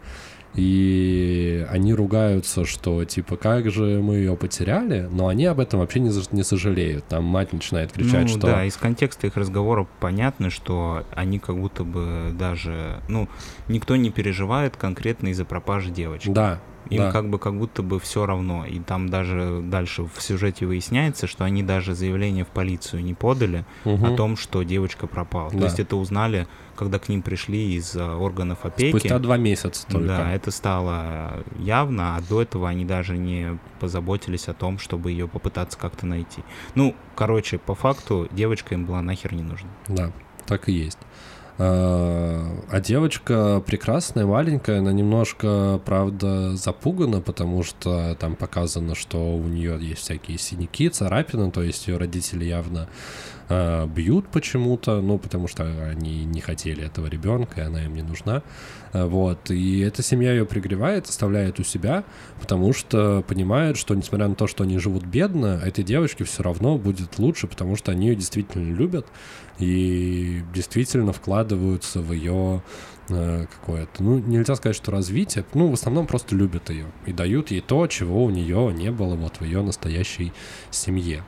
[0.57, 5.99] И они ругаются, что типа как же мы ее потеряли, но они об этом вообще
[5.99, 7.05] не, не сожалеют.
[7.05, 8.47] Там мать начинает кричать, ну, что...
[8.47, 13.01] Да, из контекста их разговора понятно, что они как будто бы даже...
[13.07, 13.29] Ну,
[13.67, 16.29] никто не переживает конкретно из-за пропажи девочки.
[16.29, 17.11] Да, им да.
[17.11, 18.65] как бы как будто бы все равно.
[18.65, 23.65] И там даже дальше в сюжете выясняется, что они даже заявление в полицию не подали
[23.85, 24.05] угу.
[24.05, 25.51] о том, что девочка пропала.
[25.51, 25.59] Да.
[25.59, 28.97] То есть это узнали, когда к ним пришли из э, органов опеки.
[28.97, 30.07] Спустя два месяца только.
[30.07, 35.27] Да, это стало явно, а до этого они даже не позаботились о том, чтобы ее
[35.27, 36.43] попытаться как-то найти.
[36.75, 39.69] Ну, короче, по факту девочка им была нахер не нужна.
[39.87, 40.11] Да,
[40.45, 40.99] так и есть.
[41.59, 49.43] А, а девочка прекрасная, маленькая, она немножко, правда, запугана, потому что там показано, что у
[49.47, 52.87] нее есть всякие синяки, царапины, то есть ее родители явно
[53.49, 58.03] э, бьют почему-то, ну, потому что они не хотели этого ребенка, и она им не
[58.03, 58.43] нужна.
[58.97, 59.51] А, вот.
[59.51, 62.03] И эта семья ее пригревает, оставляет у себя,
[62.39, 66.77] потому что понимает, что несмотря на то, что они живут бедно, этой девочке все равно
[66.77, 69.07] будет лучше, потому что они ее действительно любят
[69.59, 72.61] и действительно вкладываются в ее
[73.09, 77.51] э, какое-то, ну, нельзя сказать, что развитие, ну, в основном просто любят ее и дают
[77.51, 80.31] ей то, чего у нее не было вот в ее настоящей
[80.69, 81.23] семье.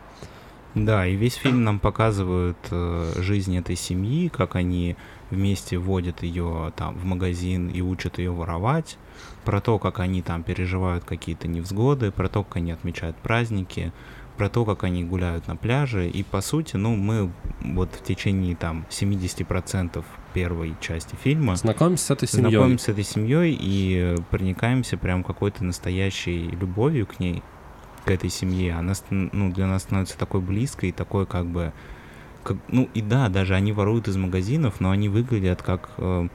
[0.75, 4.95] Да, и весь фильм нам показывают э, жизнь этой семьи, как они
[5.29, 8.97] вместе водят ее там в магазин и учат ее воровать,
[9.45, 13.91] про то, как они там переживают какие-то невзгоды, про то, как они отмечают праздники,
[14.37, 16.09] про то, как они гуляют на пляже.
[16.09, 22.11] И по сути, ну, мы вот в течение там 70% первой части фильма знакомимся с
[22.11, 22.51] этой семьей.
[22.51, 27.43] Знакомимся с этой семьей и проникаемся прям какой-то настоящей любовью к ней
[28.05, 31.73] к этой семье, она ну, для нас становится такой близкой, такой как бы...
[32.43, 36.27] Как, ну и да, даже они воруют из магазинов, но они выглядят как, э,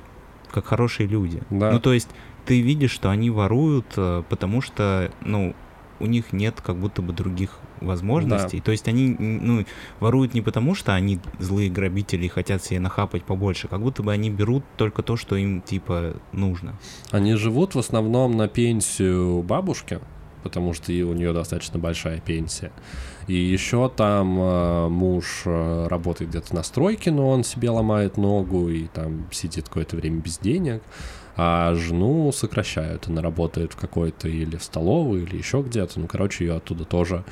[0.50, 1.42] как хорошие люди.
[1.50, 1.72] Да.
[1.72, 2.09] Ну то есть
[2.46, 5.55] ты видишь, что они воруют, э, потому что, ну,
[6.00, 8.59] у них нет как будто бы других возможностей.
[8.59, 8.64] Да.
[8.64, 9.64] То есть они ну,
[10.00, 14.12] воруют не потому, что они злые грабители и хотят себе нахапать побольше, как будто бы
[14.12, 16.74] они берут только то, что им типа нужно.
[17.11, 20.00] Они живут в основном на пенсию бабушки,
[20.45, 22.70] потому что у нее достаточно большая пенсия.
[23.26, 28.68] И еще там э, муж э, работает где-то на стройке, но он себе ломает ногу
[28.68, 30.82] и там сидит какое-то время без денег.
[31.36, 33.09] А жену сокращают.
[33.09, 35.99] Она работает в какой-то или в столовой, или еще где-то.
[35.99, 37.24] Ну, короче, ее оттуда тоже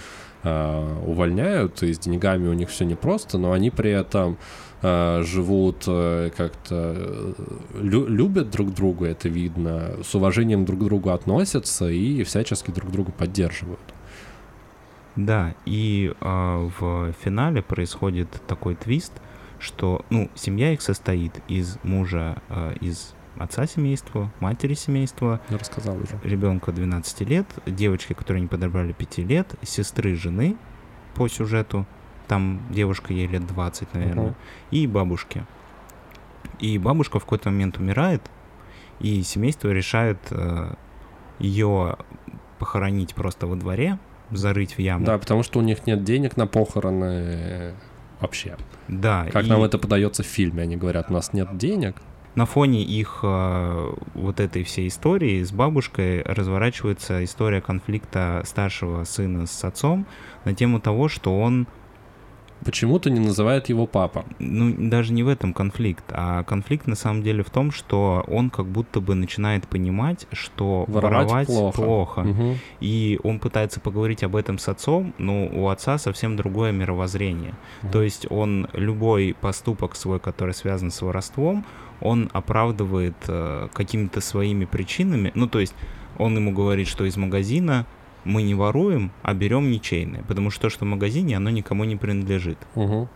[0.43, 1.83] э, увольняют.
[1.83, 4.39] И с деньгами у них все непросто, но они при этом
[4.83, 7.33] э, живут э, как-то э,
[7.81, 12.91] лю- любят друг друга, это видно, с уважением друг к другу относятся и всячески друг
[12.91, 13.81] друга поддерживают.
[15.17, 19.13] Да, и э, в финале происходит такой твист,
[19.59, 25.41] что, ну, семья их состоит из мужа, э, из отца семейства, матери семейства.
[25.51, 26.19] Я рассказал уже.
[26.25, 30.57] Ребенка 12 лет, девочки, которые не подобрали 5 лет, сестры жены
[31.15, 31.87] по сюжету,
[32.29, 34.35] там девушка ей лет 20, наверное, uh-huh.
[34.71, 35.45] и бабушки.
[36.59, 38.23] И бабушка в какой-то момент умирает,
[39.01, 40.75] и семейство решает э,
[41.39, 41.97] ее
[42.59, 43.99] похоронить просто во дворе,
[44.31, 45.05] зарыть в яму.
[45.05, 47.75] Да, потому что у них нет денег на похороны э,
[48.21, 48.57] вообще.
[48.89, 49.27] Да.
[49.33, 49.49] Как и...
[49.49, 51.97] нам это подается в фильме, они говорят, у нас нет денег.
[52.35, 59.47] На фоне их э, вот этой всей истории с бабушкой разворачивается история конфликта старшего сына
[59.47, 60.07] с отцом
[60.45, 61.67] на тему того, что он
[62.65, 64.25] Почему-то не называет его папа.
[64.39, 68.51] Ну, даже не в этом конфликт, а конфликт на самом деле в том, что он
[68.51, 71.83] как будто бы начинает понимать, что воровать, воровать плохо.
[71.83, 72.21] плохо.
[72.21, 72.57] Угу.
[72.81, 77.55] И он пытается поговорить об этом с отцом, но у отца совсем другое мировоззрение.
[77.83, 77.93] Угу.
[77.93, 81.65] То есть он любой поступок свой, который связан с воровством,
[82.01, 85.31] он оправдывает э, какими-то своими причинами.
[85.35, 85.75] Ну, то есть
[86.19, 87.87] он ему говорит, что из магазина
[88.25, 91.97] мы не воруем, а берем ничейное, потому что то, что в магазине, оно никому не
[91.97, 92.59] принадлежит.
[92.75, 93.09] Угу.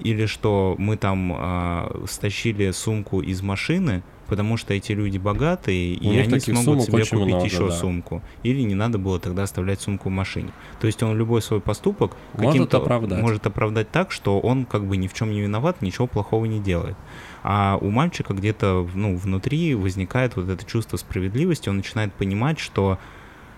[0.00, 6.12] Или что мы там э, стащили сумку из машины, потому что эти люди богатые, У
[6.12, 7.72] и они смогут себе купить много, еще да.
[7.72, 8.22] сумку.
[8.42, 10.50] Или не надо было тогда оставлять сумку в машине.
[10.80, 13.20] То есть он любой свой поступок может оправдать.
[13.20, 16.60] может оправдать так, что он как бы ни в чем не виноват, ничего плохого не
[16.60, 16.96] делает.
[17.42, 22.98] А у мальчика где-то ну, внутри возникает вот это чувство справедливости, он начинает понимать, что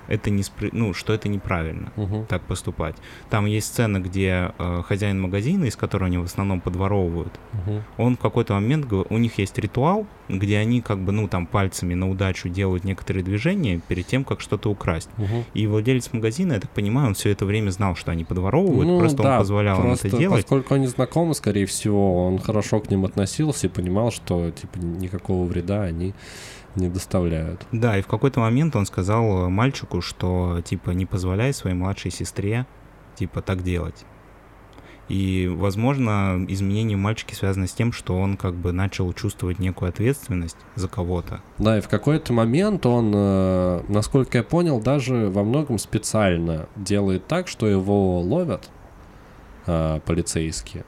[0.08, 0.70] это не спри...
[0.72, 2.26] ну, что это неправильно угу.
[2.28, 2.96] так поступать.
[3.30, 7.82] Там есть сцена, где э, хозяин магазина, из которого они в основном подворовывают, угу.
[7.96, 11.94] он в какой-то момент, у них есть ритуал, где они как бы, ну, там пальцами
[11.94, 15.08] на удачу делают некоторые движения перед тем, как что-то украсть.
[15.18, 15.44] Угу.
[15.54, 18.98] И владелец магазина, я так понимаю, он все это время знал, что они подворовывают, ну,
[18.98, 20.42] просто да, он позволял просто им это делать.
[20.42, 25.44] Поскольку они знакомы, скорее всего, он хорошо к ним относился и понимал, что, типа, никакого
[25.46, 26.14] вреда они
[26.76, 27.66] не доставляют.
[27.72, 32.66] Да, и в какой-то момент он сказал мальчику, что, типа, не позволяй своей младшей сестре,
[33.16, 34.04] типа, так делать.
[35.08, 40.56] И, возможно, изменение мальчики связано с тем, что он как бы начал чувствовать некую ответственность
[40.74, 41.42] за кого-то.
[41.58, 47.26] Да, и в какой-то момент он, э, насколько я понял, даже во многом специально делает
[47.28, 48.68] так, что его ловят
[49.66, 50.84] э, полицейские.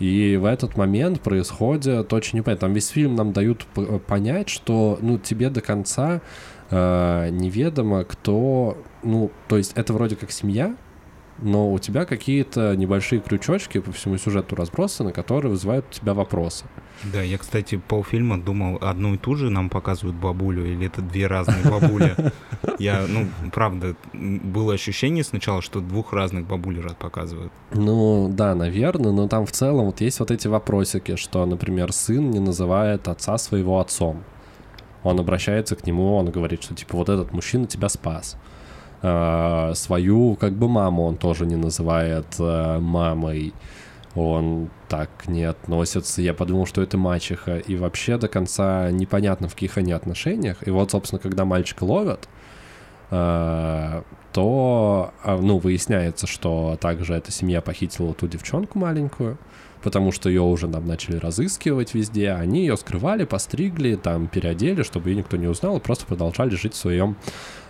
[0.00, 2.68] И в этот момент происходит очень непонятно.
[2.68, 3.66] Там весь фильм нам дают
[4.06, 6.22] понять, что ну, тебе до конца
[6.70, 8.78] э, неведомо, кто...
[9.02, 10.74] Ну, то есть это вроде как семья,
[11.38, 16.64] но у тебя какие-то небольшие крючочки по всему сюжету разбросаны, которые вызывают у тебя вопросы.
[17.04, 21.26] Да, я, кстати, полфильма думал, одну и ту же нам показывают бабулю, или это две
[21.26, 22.14] разные бабули.
[22.78, 27.52] Я, ну, правда, было ощущение сначала, что двух разных бабуль показывают.
[27.72, 32.30] Ну, да, наверное, но там в целом вот есть вот эти вопросики, что, например, сын
[32.30, 34.22] не называет отца своего отцом.
[35.02, 38.36] Он обращается к нему, он говорит, что, типа, вот этот мужчина тебя спас.
[39.02, 43.54] Uh, свою, как бы, маму он тоже не называет uh, мамой
[44.14, 46.20] он так не относится.
[46.22, 47.58] Я подумал, что это мачеха.
[47.58, 50.66] И вообще до конца непонятно, в каких они отношениях.
[50.66, 52.28] И вот, собственно, когда мальчика ловят,
[53.10, 54.02] э,
[54.32, 59.38] то, а, ну, выясняется, что также эта семья похитила ту девчонку маленькую,
[59.82, 62.32] потому что ее уже нам начали разыскивать везде.
[62.32, 66.74] Они ее скрывали, постригли, там, переодели, чтобы ее никто не узнал, и просто продолжали жить
[66.74, 67.16] в своем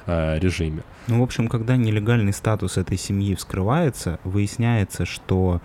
[0.07, 0.84] э, режиме.
[1.07, 5.61] Ну, в общем, когда нелегальный статус этой семьи вскрывается, выясняется, что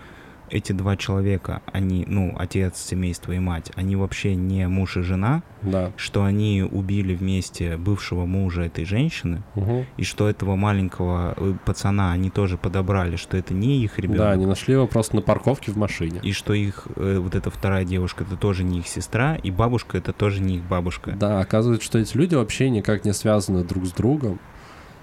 [0.50, 5.42] эти два человека, они, ну, отец семейства и мать, они вообще не муж и жена,
[5.62, 5.92] да.
[5.96, 9.86] что они убили вместе бывшего мужа этой женщины, угу.
[9.96, 14.18] и что этого маленького э, пацана они тоже подобрали, что это не их ребенок.
[14.18, 16.20] Да, они нашли его просто на парковке в машине.
[16.22, 19.98] И что их, э, вот эта вторая девушка, это тоже не их сестра, и бабушка
[19.98, 21.12] это тоже не их бабушка.
[21.12, 24.38] Да, оказывается, что эти люди вообще никак не связаны друг с другом.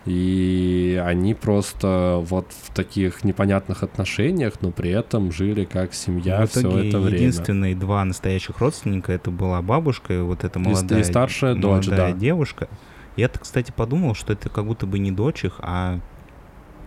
[0.06, 6.60] И они просто вот в таких непонятных отношениях, но при этом жили как семья все
[6.60, 7.18] это время.
[7.18, 12.14] единственные два настоящих родственника это была бабушка и вот эта молодая, и старшая дочь, молодая
[12.14, 12.20] да.
[12.20, 12.68] девушка.
[13.16, 16.00] Я-то, кстати, подумал, что это как будто бы не дочь их, а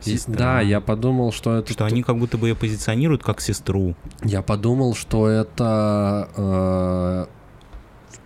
[0.00, 0.34] сестра.
[0.34, 1.72] Да, я подумал, что это...
[1.72, 3.94] Что они как будто бы ее позиционируют как сестру.
[4.22, 6.28] Я подумал, что это...
[6.36, 7.26] Э,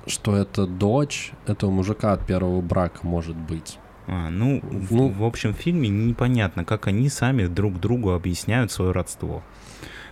[0.07, 3.79] что это дочь этого мужика от первого брака может быть.
[4.13, 8.73] А, ну, ну в, в общем, в фильме непонятно, как они сами друг другу объясняют
[8.73, 9.45] свое родство.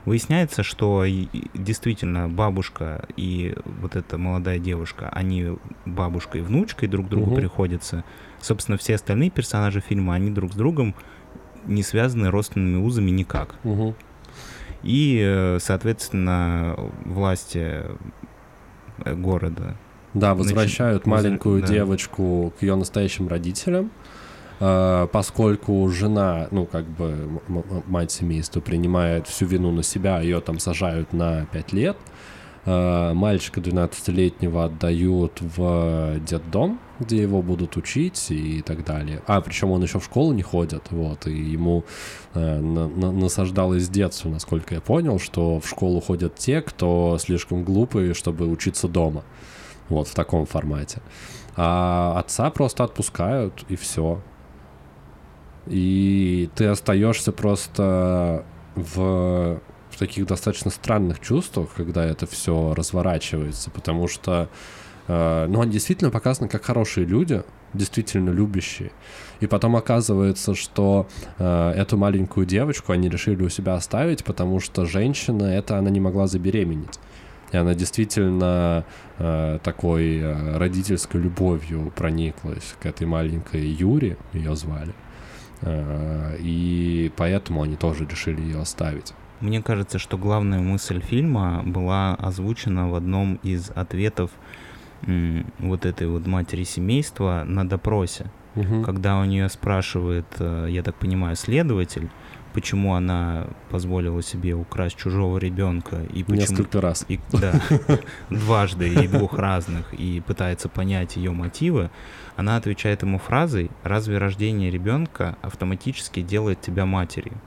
[0.05, 1.05] Выясняется, что
[1.53, 7.37] действительно бабушка и вот эта молодая девушка, они бабушка и внучкой друг другу угу.
[7.41, 8.05] приходятся.
[8.41, 10.95] Собственно, все остальные персонажи фильма, они друг с другом
[11.67, 13.57] не связаны родственными узами никак.
[13.65, 13.97] Угу.
[14.85, 17.83] И, э, соответственно, власти
[18.99, 19.77] э, города
[20.15, 21.69] да, возвращают Значит, маленькую да.
[21.69, 23.91] девочку к ее настоящим родителям,
[24.61, 27.41] э, поскольку жена, ну, как бы
[27.87, 31.97] мать семейства принимает всю вину на себя, ее там сажают на 5 лет.
[32.71, 39.23] Э, мальчика 12-летнего отдают в детдом, где его будут учить и так далее.
[39.27, 41.85] А, причем он еще в школу не ходит, вот, и ему
[42.35, 47.17] э, на, на, насаждалось с детства, насколько я понял, что в школу ходят те, кто
[47.19, 49.25] слишком глупый, чтобы учиться дома.
[49.89, 51.01] Вот в таком формате.
[51.57, 54.21] А отца просто отпускают, и все.
[55.67, 59.61] И ты остаешься просто в,
[59.91, 64.49] в таких достаточно странных чувствах, когда это все разворачивается, потому что
[65.09, 67.43] э, ну, они действительно показаны как хорошие люди,
[67.75, 68.93] действительно любящие.
[69.41, 71.07] И потом оказывается, что
[71.39, 76.01] э, эту маленькую девочку они решили у себя оставить, потому что женщина это она не
[76.01, 76.99] могла забеременеть.
[77.53, 78.85] И она действительно
[79.19, 84.93] э, такой э, родительской любовью прониклась к этой маленькой Юре, ее звали.
[85.63, 89.15] Э, и поэтому они тоже решили ее оставить.
[89.41, 94.31] Мне кажется, что главная мысль фильма была озвучена в одном из ответов
[95.59, 98.83] вот этой вот матери семейства на допросе, угу.
[98.83, 102.09] когда у нее спрашивает, э, я так понимаю, следователь,
[102.55, 107.61] почему она позволила себе украсть чужого ребенка и почему несколько раз и, да
[108.31, 111.91] дважды и двух разных и пытается понять ее мотивы
[112.37, 117.41] она отвечает ему фразой разве рождение ребенка автоматически делает тебя матерью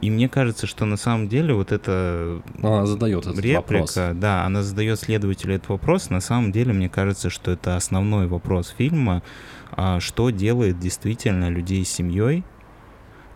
[0.00, 3.98] и мне кажется, что на самом деле вот это она задает этот реплика, вопрос.
[4.14, 6.10] да, она задает следователю этот вопрос.
[6.10, 9.22] На самом деле, мне кажется, что это основной вопрос фильма,
[9.70, 12.44] а что делает действительно людей с семьей,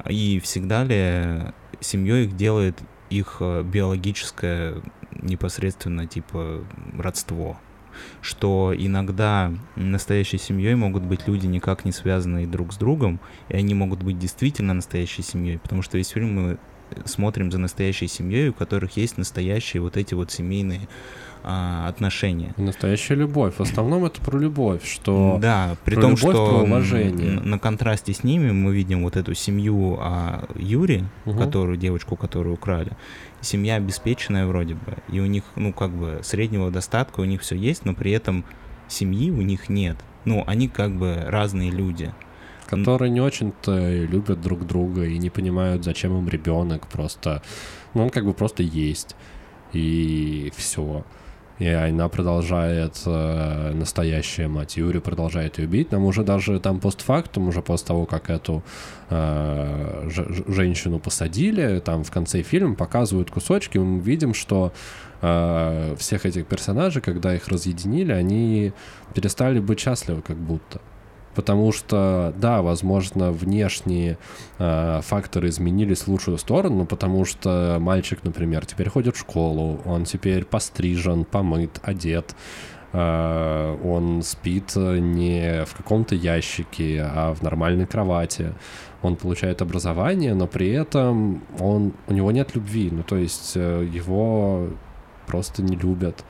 [0.07, 2.79] и всегда ли семьей их делает
[3.11, 4.83] их э, биологическое
[5.23, 6.65] непосредственно типа
[6.97, 7.59] родство?
[8.21, 13.19] Что иногда настоящей семьей могут быть люди никак не связанные друг с другом,
[13.49, 16.59] и они могут быть действительно настоящей семьей, потому что весь фильм мы
[17.05, 20.89] смотрим за настоящей семьей, у которых есть настоящие вот эти вот семейные
[21.43, 22.55] а, отношения.
[22.57, 23.55] Настоящая любовь.
[23.57, 27.41] В основном это про любовь, что да, при том, любовь, что уважение.
[27.41, 31.39] на контрасте с ними мы видим вот эту семью а, Юри, угу.
[31.39, 32.93] которую девочку, которую украли.
[33.41, 37.57] Семья обеспеченная вроде бы, и у них ну как бы среднего достатка у них все
[37.57, 38.45] есть, но при этом
[38.89, 39.97] семьи у них нет.
[40.25, 42.13] Ну они как бы разные люди
[42.69, 47.43] которые не очень-то любят друг друга и не понимают, зачем им ребенок, просто,
[47.95, 49.17] ну, он как бы просто есть,
[49.73, 51.05] и все.
[51.59, 55.91] И она продолжает, э, настоящая мать Юри продолжает ее бить.
[55.91, 58.63] Нам уже даже там постфактум, уже после того, как эту
[59.11, 60.09] э,
[60.47, 64.73] женщину посадили, там в конце фильма показывают кусочки, мы видим, что
[65.21, 68.73] э, всех этих персонажей, когда их разъединили, они
[69.15, 70.81] перестали быть счастливы как будто
[71.39, 74.19] потому что, да, возможно, внешние
[74.59, 80.03] э, факторы изменились в лучшую сторону, потому что мальчик, например, теперь ходит в школу, он
[80.03, 82.35] теперь пострижен, помыт, одет,
[82.93, 88.53] э, он спит не в каком-то ящике, а в нормальной кровати.
[89.03, 93.89] Он получает образование, но при этом он, у него нет любви, ну то есть э,
[93.89, 94.71] его
[95.29, 96.25] просто не любят.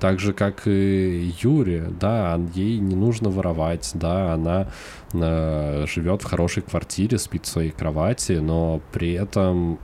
[0.00, 4.68] Так же, как и Юре, да, ей не нужно воровать, да, она
[5.12, 9.78] э, живет в хорошей квартире, спит в своей кровати, но при этом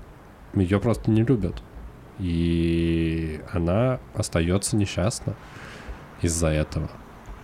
[0.55, 1.63] ее просто не любят.
[2.19, 5.37] И она остается несчастна
[6.21, 6.91] из-за этого.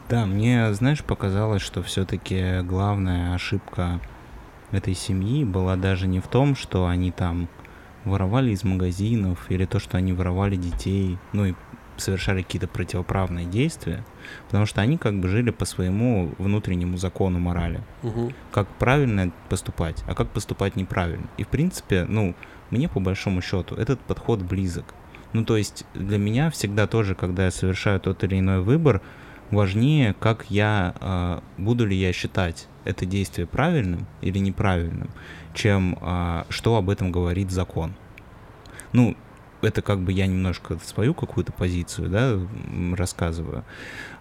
[0.08, 4.00] Да, мне, знаешь, показалось, что все-таки главная ошибка
[4.70, 7.48] этой семьи была даже не в том, что они там
[8.04, 11.54] воровали из магазинов или то, что они воровали детей, ну и
[11.96, 14.04] совершали какие-то противоправные действия,
[14.46, 17.80] потому что они как бы жили по своему внутреннему закону морали.
[18.02, 18.32] Угу.
[18.52, 21.26] Как правильно поступать, а как поступать неправильно.
[21.38, 22.34] И в принципе, ну,
[22.70, 24.94] мне по большому счету этот подход близок.
[25.32, 29.02] Ну, то есть для меня всегда тоже, когда я совершаю тот или иной выбор,
[29.50, 35.10] важнее, как я, э, буду ли я считать это действие правильным или неправильным,
[35.54, 37.94] чем э, что об этом говорит закон.
[38.92, 39.16] Ну,
[39.62, 42.38] это как бы я немножко свою какую-то позицию, да,
[42.96, 43.64] рассказываю.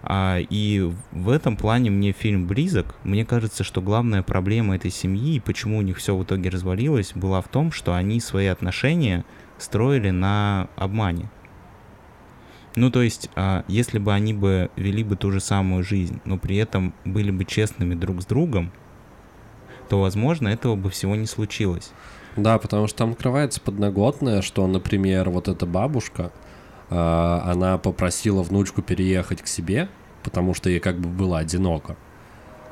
[0.02, 2.94] А, и в этом плане мне фильм близок.
[3.04, 7.12] Мне кажется, что главная проблема этой семьи и почему у них все в итоге развалилось,
[7.14, 9.24] была в том, что они свои отношения
[9.58, 11.30] строили на обмане.
[12.76, 16.38] Ну, то есть, а, если бы они бы вели бы ту же самую жизнь, но
[16.38, 18.70] при этом были бы честными друг с другом,
[19.88, 21.92] то, возможно, этого бы всего не случилось.
[22.36, 26.32] Да, потому что там открывается подноготное, что, например, вот эта бабушка,
[26.90, 29.88] э, она попросила внучку переехать к себе,
[30.22, 31.96] потому что ей как бы было одиноко.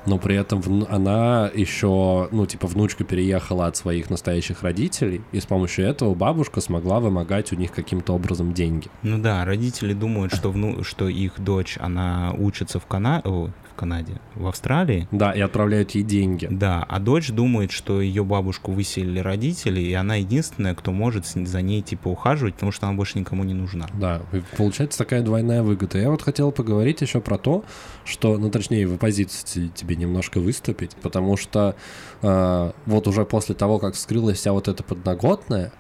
[0.07, 5.47] Но при этом она еще, ну, типа, внучка переехала от своих настоящих родителей, и с
[5.47, 8.89] помощью этого бабушка смогла вымогать у них каким-то образом деньги.
[9.03, 10.85] Ну да, родители думают, что, вну...
[10.85, 13.29] что их дочь, она учится в Канаде,
[13.75, 15.09] в Канаде, в Австралии.
[15.11, 16.47] Да, и отправляют ей деньги.
[16.51, 21.63] Да, а дочь думает, что ее бабушку выселили родители, и она единственная, кто может за
[21.63, 23.87] ней типа ухаживать, потому что она больше никому не нужна.
[23.95, 25.99] Да, и получается такая двойная выгода.
[25.99, 27.65] Я вот хотел поговорить еще про то,
[28.05, 31.75] что, ну точнее, в оппозиции тебе немножко выступить, потому что
[32.23, 35.73] э, вот уже после того, как вскрылась вся вот эта подноготная,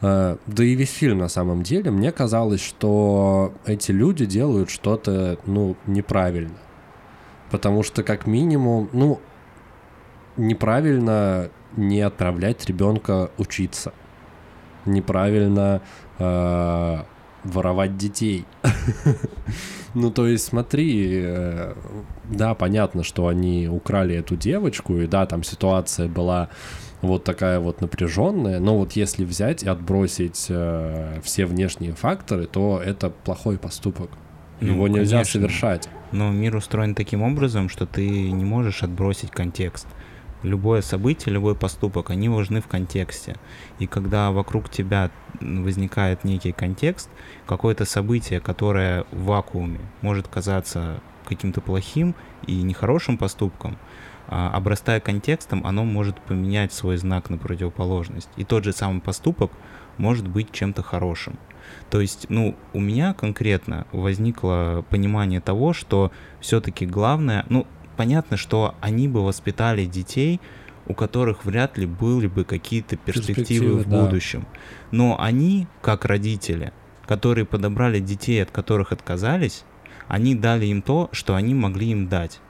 [0.00, 5.38] э, да и весь фильм на самом деле, мне казалось, что эти люди делают что-то,
[5.46, 6.58] ну, неправильно.
[7.50, 9.20] Потому что, как минимум, ну,
[10.36, 13.92] неправильно не отправлять ребенка учиться.
[14.84, 15.80] Неправильно
[16.18, 17.02] э,
[17.44, 18.44] воровать детей.
[19.96, 21.72] Ну, то есть, смотри, э,
[22.28, 26.48] да, понятно, что они украли эту девочку, и да, там ситуация была
[27.00, 32.82] вот такая вот напряженная, но вот если взять и отбросить э, все внешние факторы, то
[32.84, 34.10] это плохой поступок.
[34.60, 35.40] Ну, Его нельзя конечно.
[35.40, 35.88] совершать.
[36.10, 39.86] Но мир устроен таким образом, что ты не можешь отбросить контекст.
[40.44, 43.34] Любое событие, любой поступок, они важны в контексте.
[43.78, 47.08] И когда вокруг тебя возникает некий контекст,
[47.46, 52.14] какое-то событие, которое в вакууме может казаться каким-то плохим
[52.46, 53.78] и нехорошим поступком,
[54.26, 58.28] а, обрастая контекстом, оно может поменять свой знак на противоположность.
[58.36, 59.50] И тот же самый поступок
[59.98, 61.38] может быть чем-то хорошим.
[61.90, 67.66] То есть, ну, у меня конкретно возникло понимание того, что все-таки главное, ну,
[67.96, 70.40] понятно, что они бы воспитали детей,
[70.86, 74.04] у которых вряд ли были бы какие-то перспективы, перспективы в да.
[74.04, 74.46] будущем.
[74.90, 76.72] Но они, как родители,
[77.06, 79.64] которые подобрали детей, от которых отказались,
[80.08, 82.40] они дали им то, что они могли им дать.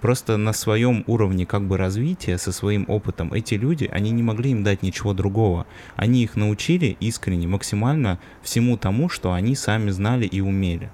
[0.00, 4.50] Просто на своем уровне как бы развития, со своим опытом, эти люди, они не могли
[4.50, 5.66] им дать ничего другого.
[5.96, 10.90] Они их научили искренне, максимально всему тому, что они сами знали и умели.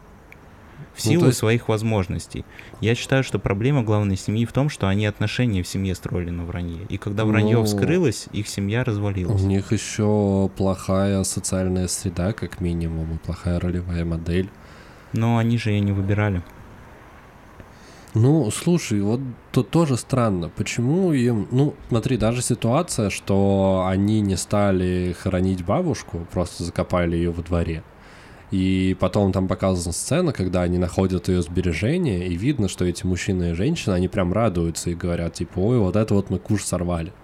[0.94, 1.38] В ну, силу ну, есть...
[1.38, 2.44] своих возможностей.
[2.80, 6.44] Я считаю, что проблема главной семьи в том, что они отношения в семье строили на
[6.44, 6.84] вранье.
[6.88, 9.42] И когда вранье ну, вскрылось, их семья развалилась.
[9.42, 14.50] У них еще плохая социальная среда, как минимум, и плохая ролевая модель.
[15.12, 16.42] Но они же ее не выбирали.
[18.14, 19.20] Ну, слушай, вот
[19.52, 20.50] тут тоже странно.
[20.50, 21.48] Почему им...
[21.50, 27.82] Ну, смотри, даже ситуация, что они не стали хоронить бабушку, просто закопали ее во дворе.
[28.52, 33.50] И потом там показана сцена, когда они находят ее сбережения, и видно, что эти мужчины
[33.50, 37.14] и женщины, они прям радуются и говорят, типа, ой, вот это вот мы куш сорвали.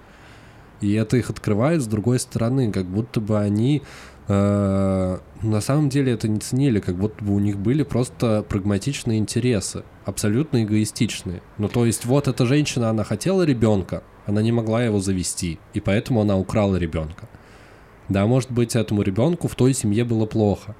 [0.81, 3.83] И это их открывает с другой стороны, как будто бы они
[4.27, 9.19] э, на самом деле это не ценили, как будто бы у них были просто прагматичные
[9.19, 11.43] интересы, абсолютно эгоистичные.
[11.59, 15.81] Ну то есть вот эта женщина, она хотела ребенка, она не могла его завести, и
[15.81, 17.29] поэтому она украла ребенка.
[18.09, 20.75] Да, может быть, этому ребенку в той семье было плохо,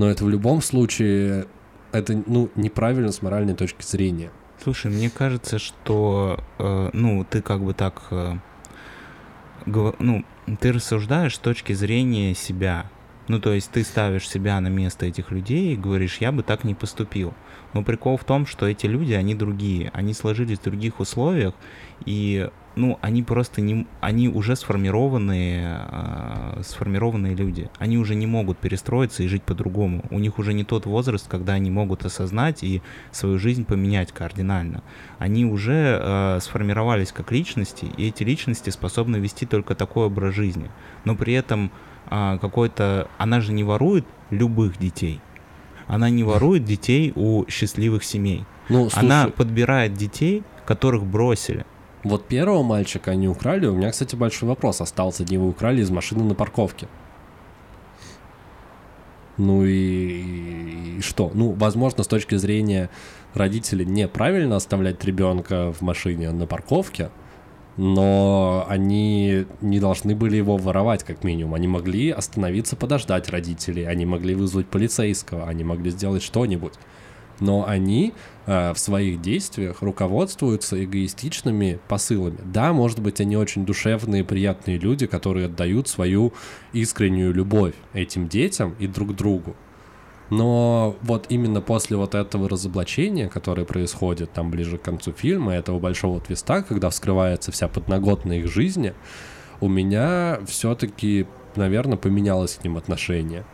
[0.00, 1.46] но это в любом случае
[1.92, 4.30] это ну неправильно с моральной точки зрения.
[4.64, 8.36] Слушай, мне кажется, что э, ну ты как бы так э,
[9.66, 10.24] ну,
[10.58, 12.90] ты рассуждаешь с точки зрения себя.
[13.28, 16.64] Ну, то есть ты ставишь себя на место этих людей и говоришь, я бы так
[16.64, 17.34] не поступил.
[17.74, 19.90] Но прикол в том, что эти люди, они другие.
[19.92, 21.52] Они сложились в других условиях,
[22.06, 27.68] и ну, они просто не, они уже сформированные, э, сформированные люди.
[27.78, 30.04] Они уже не могут перестроиться и жить по-другому.
[30.10, 34.82] У них уже не тот возраст, когда они могут осознать и свою жизнь поменять кардинально.
[35.18, 40.70] Они уже э, сформировались как личности, и эти личности способны вести только такой образ жизни.
[41.04, 41.72] Но при этом
[42.08, 45.20] э, какой-то, она же не ворует любых детей
[45.88, 48.44] Она не ворует детей у счастливых семей.
[48.68, 51.66] Ну, слушай, Она подбирает детей, которых бросили.
[52.02, 53.66] Вот первого мальчика они украли.
[53.66, 55.22] У меня, кстати, большой вопрос остался.
[55.24, 56.88] Они его украли из машины на парковке.
[59.36, 61.30] Ну и, и что?
[61.32, 62.90] Ну, возможно, с точки зрения
[63.34, 67.10] родителей неправильно оставлять ребенка в машине на парковке,
[67.76, 71.54] но они не должны были его воровать, как минимум.
[71.54, 76.74] Они могли остановиться, подождать родителей, они могли вызвать полицейского, они могли сделать что-нибудь.
[77.40, 78.12] Но они
[78.46, 82.38] э, в своих действиях руководствуются эгоистичными посылами.
[82.44, 86.32] Да, может быть, они очень душевные, приятные люди, которые отдают свою
[86.72, 89.56] искреннюю любовь этим детям и друг другу.
[90.30, 95.80] Но вот именно после вот этого разоблачения, которое происходит там ближе к концу фильма, этого
[95.80, 98.94] большого твиста, когда вскрывается вся подноготная их жизни,
[99.60, 101.26] у меня все-таки,
[101.56, 103.44] наверное, поменялось к ним отношение.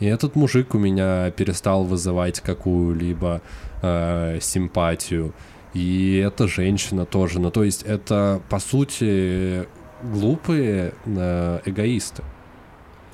[0.00, 3.42] И этот мужик у меня перестал вызывать какую-либо
[3.82, 5.32] э, симпатию.
[5.74, 7.38] И эта женщина тоже.
[7.38, 9.66] Ну, то есть это, по сути,
[10.02, 12.22] глупые э, эгоисты.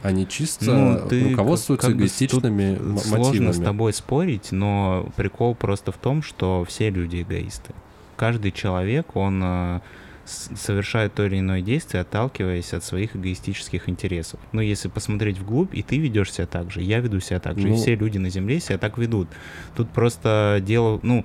[0.02, 3.52] Они чисто Ну, ты руководствуются как эгоистичными тут м- Сложно мотивами.
[3.52, 7.72] с тобой спорить, но прикол просто в том, что все люди эгоисты.
[8.16, 9.42] Каждый человек, он
[10.26, 14.40] с- совершает то или иное действие, отталкиваясь от своих эгоистических интересов.
[14.52, 17.58] Но если посмотреть вглубь, и ты ведешь себя так же, и я веду себя так
[17.58, 19.28] же, Ну- и все люди на Земле себя так ведут.
[19.76, 21.24] Тут просто дело, ну,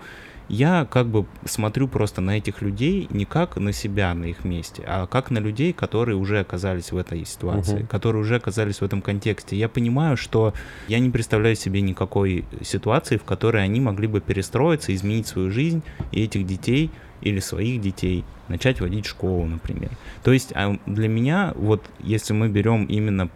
[0.50, 4.84] я как бы смотрю просто на этих людей не как на себя на их месте,
[4.86, 7.88] а как на людей, которые уже оказались в этой ситуации, Мгм.
[7.88, 9.56] которые уже оказались в этом контексте.
[9.56, 10.54] Я понимаю, что
[10.90, 15.84] я не представляю себе никакой ситуации, в которой они могли бы перестроиться, изменить свою жизнь
[16.12, 16.92] и этих детей
[17.22, 19.92] или своих детей начать водить школу, например.
[20.24, 23.30] То есть а, для меня, вот если мы берем именно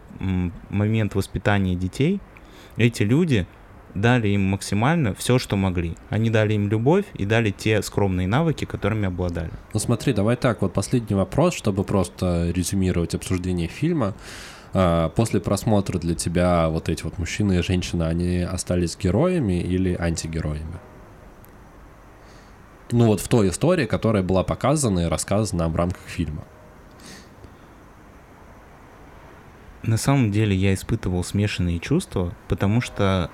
[0.70, 2.20] момент воспитания детей,
[2.78, 3.48] эти люди
[3.94, 5.96] дали им максимально все, что могли.
[6.10, 9.52] Они дали им любовь и дали те скромные навыки, которыми обладали.
[9.74, 14.14] Ну смотри, давай так, вот последний вопрос, чтобы просто резюмировать обсуждение фильма.
[14.74, 19.96] А, После просмотра для тебя вот эти вот мужчина и женщина, они остались героями или
[19.98, 20.80] антигероями?
[22.92, 26.44] Ну вот в той истории, которая была показана и рассказана в рамках фильма.
[29.84, 33.30] На самом деле я испытывал смешанные чувства, потому что,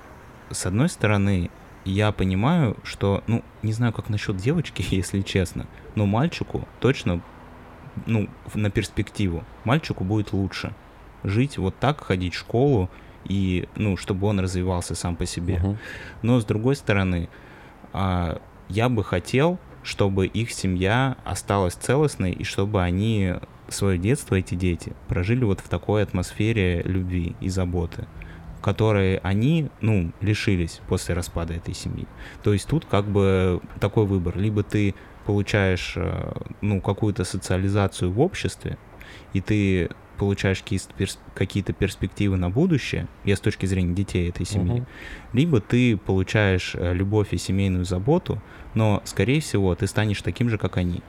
[0.50, 1.50] с одной стороны,
[1.84, 7.20] я понимаю, что, ну, не знаю, как насчет девочки, если честно, но мальчику точно,
[8.06, 10.74] ну, на перспективу, мальчику будет лучше
[11.24, 12.90] жить вот так, ходить в школу,
[13.24, 15.58] и, ну, чтобы он развивался сам по себе.
[15.58, 15.78] Мгм.
[16.22, 17.28] Но с другой стороны,
[17.92, 18.40] а,
[18.72, 23.34] я бы хотел, чтобы их семья осталась целостной и чтобы они
[23.68, 28.06] свое детство, эти дети, прожили вот в такой атмосфере любви и заботы,
[28.60, 32.06] которые они, ну, лишились после распада этой семьи.
[32.42, 34.36] То есть тут как бы такой выбор.
[34.38, 34.94] Либо ты
[35.26, 38.78] получаешь, э, ну, какую-то социализацию в обществе,
[39.32, 44.46] и ты получаешь какие-то перс- какие-то перспективы на будущее, я с точки зрения детей этой
[44.46, 44.86] семьи, Мгм.
[45.32, 48.40] либо ты получаешь э, любовь и семейную заботу,
[48.74, 51.02] но, скорее всего, ты станешь таким же, как они.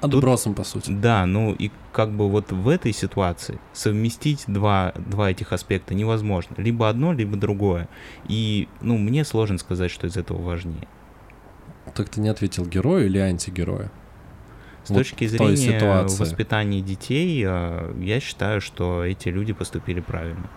[0.00, 0.90] Отбросом, по сути.
[0.90, 6.54] Да, ну и как бы вот в этой ситуации совместить два, два этих аспекта невозможно.
[6.58, 7.88] Либо одно, либо другое.
[8.28, 10.86] И, ну, мне сложно сказать, что из этого важнее.
[11.94, 13.90] Так ты не ответил, герою или антигерою?
[14.84, 16.20] С Вот точки зрения ситуации.
[16.20, 20.48] воспитания детей, э, я считаю, что эти люди поступили правильно.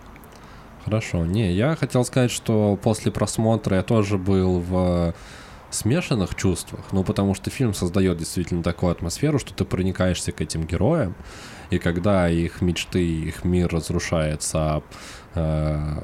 [0.84, 1.26] Хорошо.
[1.26, 5.14] Не, я хотел сказать, что после просмотра я тоже был в
[5.70, 10.64] смешанных чувствах, ну, потому что фильм создает действительно такую атмосферу, что ты проникаешься к этим
[10.64, 11.14] героям,
[11.70, 14.82] и когда их мечты, их мир разрушается,
[15.34, 16.02] э,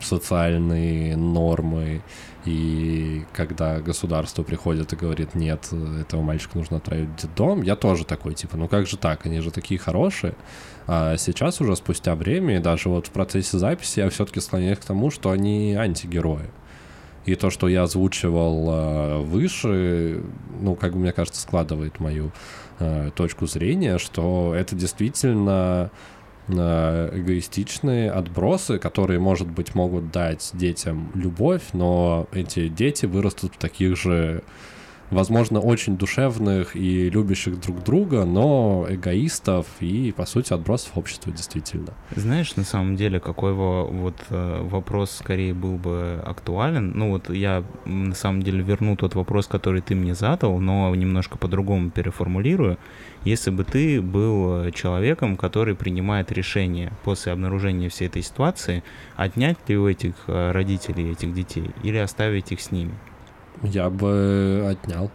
[0.00, 2.02] социальные нормы,
[2.46, 5.68] и когда государство приходит и говорит, нет,
[6.00, 9.40] этого мальчика нужно отправить в детдом, я тоже такой, типа, ну как же так, они
[9.40, 10.34] же такие хорошие.
[10.86, 14.84] А сейчас уже спустя время, и даже вот в процессе записи, я все-таки склоняюсь к
[14.84, 16.48] тому, что они антигерои.
[17.24, 20.22] И то, что я озвучивал э, выше,
[20.60, 22.30] ну, как бы, мне кажется, складывает мою
[22.78, 25.90] э, точку зрения, что это действительно
[26.48, 33.96] эгоистичные отбросы, которые, может быть, могут дать детям любовь, но эти дети вырастут в таких
[33.96, 34.42] же
[35.10, 41.92] возможно, очень душевных и любящих друг друга, но эгоистов и, по сути, отбросов общества действительно.
[42.14, 46.92] Знаешь, на самом деле, какой вот э, вопрос скорее был бы актуален?
[46.94, 51.38] Ну вот я на самом деле верну тот вопрос, который ты мне задал, но немножко
[51.38, 52.78] по-другому переформулирую.
[53.24, 58.84] Если бы ты был человеком, который принимает решение после обнаружения всей этой ситуации,
[59.16, 62.94] отнять ли у этих э, родителей этих детей или оставить их с ними?
[63.62, 65.10] Я бы отнял.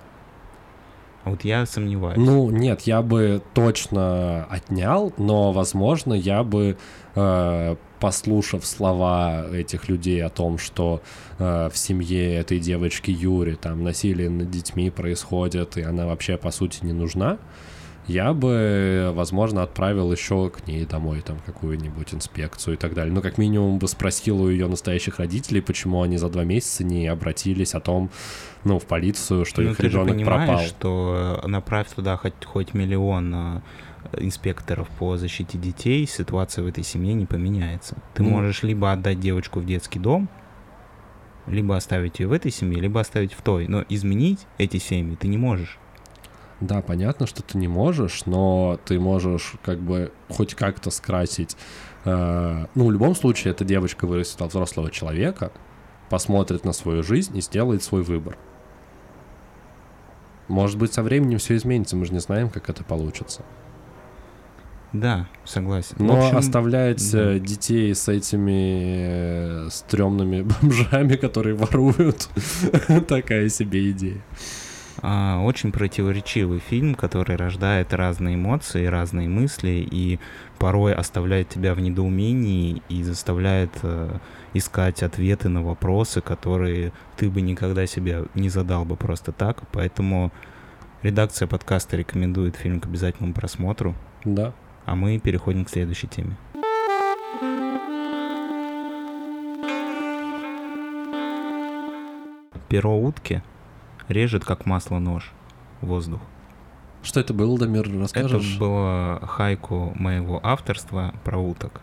[1.23, 2.17] А вот я сомневаюсь.
[2.17, 6.77] Ну, нет, я бы точно отнял, но, возможно, я бы,
[7.15, 11.01] э, послушав слова этих людей о том, что
[11.37, 16.49] э, в семье этой девочки Юри там насилие над детьми происходит, и она вообще, по
[16.49, 17.37] сути, не нужна,
[18.07, 23.13] я бы, возможно, отправил еще к ней домой там какую-нибудь инспекцию и так далее.
[23.13, 27.07] Ну, как минимум бы спросил у ее настоящих родителей, почему они за два месяца не
[27.07, 28.09] обратились о том,
[28.63, 30.59] ну, в полицию, что ну, их ребенок же пропал.
[30.61, 33.61] что направь туда хоть, хоть миллион а,
[34.17, 37.97] инспекторов по защите детей, ситуация в этой семье не поменяется.
[38.13, 40.27] Ты ну, можешь либо отдать девочку в детский дом,
[41.47, 43.67] либо оставить ее в этой семье, либо оставить в той.
[43.67, 45.77] Но изменить эти семьи ты не можешь.
[46.62, 51.57] Да, понятно, что ты не можешь, но ты можешь как бы хоть как-то скрасить.
[52.05, 55.51] Э, ну, в любом случае, эта девочка вырастет от взрослого человека,
[56.09, 58.38] посмотрит на свою жизнь и сделает свой выбор.
[60.47, 63.43] Может быть, со временем все изменится, мы же не знаем, как это получится.
[64.93, 65.95] Да, согласен.
[65.99, 67.39] Но общем, оставлять да.
[67.39, 72.28] детей с этими э, стрёмными бомжами, которые воруют,
[73.07, 74.22] такая себе идея.
[75.03, 80.19] А, очень противоречивый фильм, который рождает разные эмоции, разные мысли и
[80.59, 84.19] порой оставляет тебя в недоумении и заставляет э,
[84.53, 89.63] искать ответы на вопросы, которые ты бы никогда себе не задал бы просто так.
[89.71, 90.31] Поэтому
[91.01, 93.95] редакция подкаста рекомендует фильм к обязательному просмотру.
[94.23, 94.53] Да.
[94.85, 96.37] А мы переходим к следующей теме.
[102.69, 103.41] Перо утки
[104.07, 105.31] режет как масло нож
[105.81, 106.21] воздух.
[107.03, 108.51] Что это было, Дамир, расскажешь?
[108.51, 111.81] Это было хайку моего авторства про уток.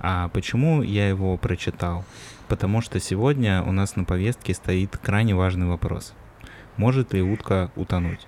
[0.00, 2.04] А почему я его прочитал?
[2.48, 6.14] Потому что сегодня у нас на повестке стоит крайне важный вопрос.
[6.76, 8.26] Может ли утка утонуть?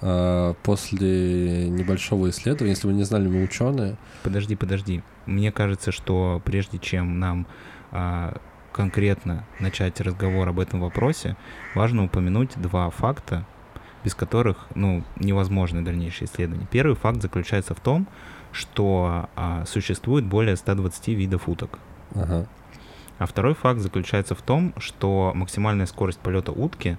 [0.00, 3.96] А, после небольшого исследования, если вы не знали, мы ученые.
[4.22, 5.02] Подожди, подожди.
[5.26, 7.46] Мне кажется, что прежде чем нам
[7.90, 8.40] а,
[8.78, 11.36] конкретно начать разговор об этом вопросе,
[11.74, 13.44] важно упомянуть два факта,
[14.04, 16.68] без которых ну, невозможно дальнейшее исследование.
[16.70, 18.06] Первый факт заключается в том,
[18.52, 21.80] что а, существует более 120 видов уток.
[22.14, 22.46] Ага.
[23.18, 26.98] А второй факт заключается в том, что максимальная скорость полета утки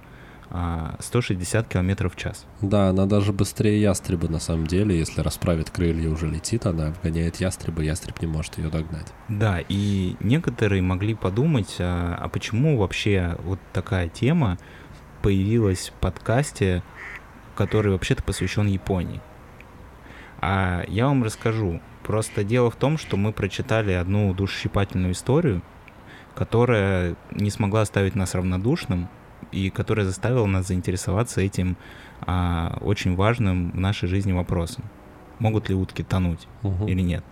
[0.50, 2.46] 160 км в час.
[2.60, 4.98] Да, она даже быстрее ястреба на самом деле.
[4.98, 9.12] Если расправит крылья, уже летит, она обгоняет ястреба, ястреб не может ее догнать.
[9.28, 14.58] Да, и некоторые могли подумать, а, а почему вообще вот такая тема
[15.22, 16.82] появилась в подкасте,
[17.54, 19.20] который вообще-то посвящен Японии.
[20.40, 21.80] А я вам расскажу.
[22.02, 25.62] Просто дело в том, что мы прочитали одну душесчипательную историю,
[26.34, 29.08] которая не смогла оставить нас равнодушным,
[29.52, 31.76] и которая заставила нас заинтересоваться этим
[32.22, 34.84] а, очень важным в нашей жизни вопросом.
[35.38, 36.86] Могут ли утки тонуть угу.
[36.86, 37.24] или нет?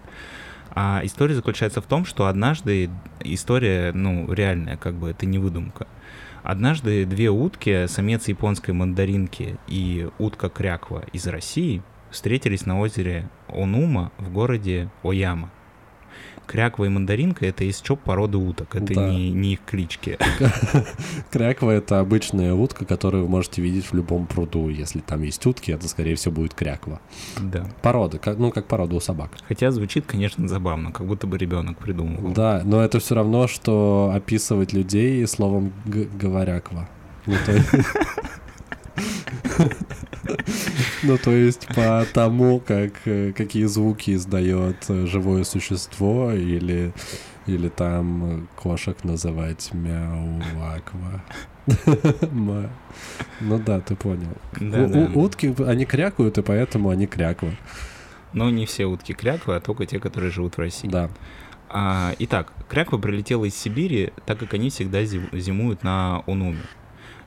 [0.70, 2.90] А история заключается в том, что однажды
[3.20, 5.86] история, ну, реальная, как бы это не выдумка.
[6.42, 14.12] Однажды две утки, самец японской мандаринки и утка кряква из России, встретились на озере Онума
[14.18, 15.50] в городе Ояма.
[16.49, 19.11] Кряква и мандаринка— это из чоп породы уток, это да.
[19.11, 20.18] не, не их клички.
[21.30, 24.70] Кряква— это обычная утка, которую вы можете видеть в любом пруду.
[24.70, 27.01] Если там есть утки, это, скорее всего, будет кряква.
[27.38, 27.66] Да.
[27.82, 29.32] Порода, как, ну, как порода у собак.
[29.46, 32.32] Хотя звучит, конечно, забавно, как будто бы ребенок придумал.
[32.32, 36.88] Да, но это все равно, что описывать людей словом говоряква.
[37.26, 37.62] Ну, то
[41.03, 46.93] Ну, то есть по тому, как, э, какие звуки издает э, живое существо, или,
[47.47, 51.22] или там кошек называть мяуаква.
[53.41, 54.37] Ну да, ты понял.
[55.14, 57.51] Утки, они крякают, и поэтому они кряква.
[58.33, 60.89] Но не все утки кряквы, а только те, которые живут в России.
[60.89, 61.11] Да.
[61.68, 66.62] А, итак, кряква прилетела из Сибири, так как они всегда зимуют на Онуме.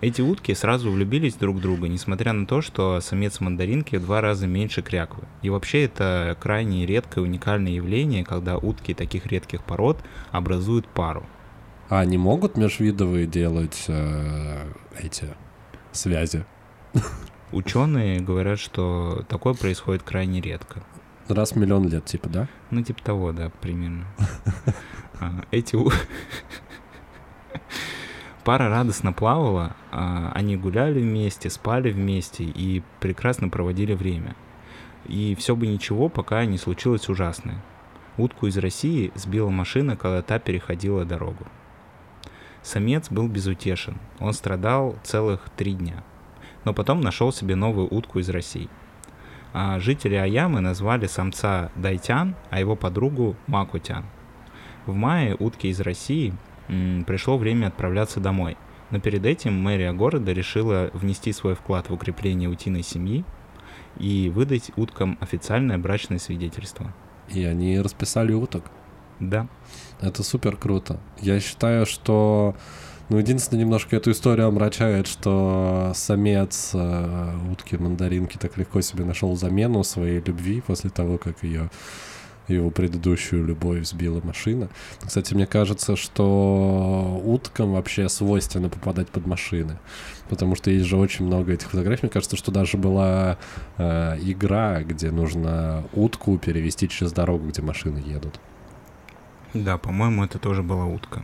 [0.01, 4.19] Эти утки сразу влюбились друг в друга, несмотря на то, что самец мандаринки в два
[4.19, 5.25] раза меньше кряквы.
[5.43, 11.23] И вообще это крайне редкое уникальное явление, когда утки таких редких пород образуют пару.
[11.87, 15.27] А они могут межвидовые делать э, эти
[15.91, 16.45] связи?
[17.51, 20.83] Ученые говорят, что такое происходит крайне редко.
[21.27, 22.47] Раз в миллион лет, типа, да?
[22.71, 24.05] Ну, типа того, да, примерно.
[25.23, 25.77] А, эти...
[28.43, 34.35] Пара радостно плавала, а, они гуляли вместе, спали вместе и прекрасно проводили время.
[35.05, 37.61] И все бы ничего, пока не случилось ужасное.
[38.17, 41.45] Утку из России сбила машина, когда та переходила дорогу.
[42.63, 46.03] Самец был безутешен, он страдал целых три дня.
[46.63, 48.69] Но потом нашел себе новую утку из России.
[49.53, 54.05] А жители Аямы назвали самца Дайтян, а его подругу Макутян.
[54.85, 56.33] В мае утки из России
[56.67, 58.57] пришло время отправляться домой.
[58.89, 63.23] Но перед этим мэрия города решила внести свой вклад в укрепление утиной семьи
[63.97, 66.93] и выдать уткам официальное брачное свидетельство.
[67.29, 68.65] И они расписали уток.
[69.19, 69.47] Да.
[70.01, 70.99] Это супер круто.
[71.21, 72.55] Я считаю, что
[73.11, 79.35] ну, единственное, немножко эту историю омрачает, что самец э, утки мандаринки так легко себе нашел
[79.35, 81.69] замену своей любви после того, как ее
[82.47, 84.69] его предыдущую любовь сбила машина.
[85.05, 89.77] Кстати, мне кажется, что уткам вообще свойственно попадать под машины,
[90.29, 92.05] потому что есть же очень много этих фотографий.
[92.05, 93.37] Мне кажется, что даже была
[93.77, 98.39] э, игра, где нужно утку перевести через дорогу, где машины едут.
[99.53, 101.23] Да, по-моему, это тоже была утка.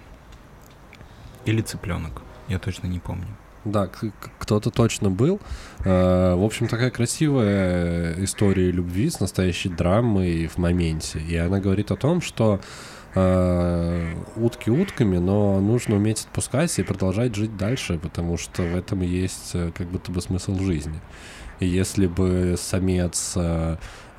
[1.45, 2.21] Или цыпленок.
[2.49, 3.27] Я точно не помню.
[3.71, 3.89] Да,
[4.39, 5.41] кто-то точно был.
[5.83, 11.19] Э, в общем, такая красивая история любви с настоящей драмой в моменте.
[11.19, 12.61] И она говорит о том, что
[13.13, 19.01] э, утки утками, но нужно уметь отпускать и продолжать жить дальше, потому что в этом
[19.01, 21.01] есть э, как будто бы смысл жизни.
[21.59, 23.35] И если бы самец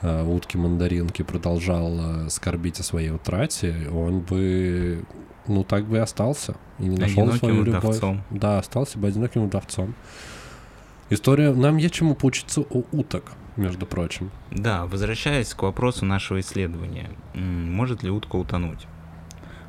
[0.03, 5.05] утки-мандаринки продолжал скорбить о своей утрате, он бы
[5.49, 6.57] ну так бы и остался.
[6.79, 7.85] И не нашел одиноким свою любовь.
[7.85, 8.23] Удавцом.
[8.31, 9.95] Да, остался бы одиноким удавцом.
[11.11, 11.53] История...
[11.53, 14.31] Нам есть чему поучиться у уток, между прочим.
[14.51, 17.11] Да, возвращаясь к вопросу нашего исследования.
[17.35, 18.87] Может ли утка утонуть?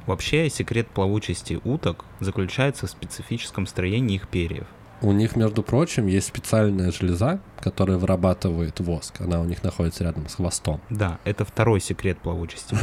[0.05, 4.67] Вообще, секрет плавучести уток заключается в специфическом строении их перьев.
[5.01, 9.21] У них, между прочим, есть специальная железа, которая вырабатывает воск.
[9.21, 10.82] Она у них находится рядом с хвостом.
[10.89, 12.75] Да, это второй секрет плавучести.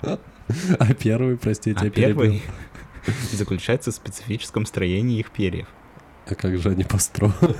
[0.78, 2.42] А первый, простите, а первый
[3.32, 5.68] заключается в специфическом строении их перьев.
[6.26, 7.34] А как же они построены?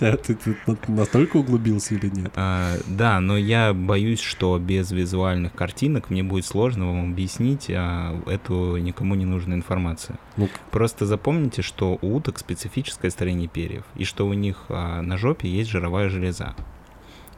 [0.00, 0.56] Ты, ты, ты
[0.88, 2.32] настолько углубился или нет?
[2.34, 8.20] А, да, но я боюсь, что без визуальных картинок мне будет сложно вам объяснить а,
[8.26, 10.18] эту никому не нужную информацию.
[10.36, 15.16] Ну, Просто запомните, что у уток специфическое строение перьев, и что у них а, на
[15.16, 16.56] жопе есть жировая железа.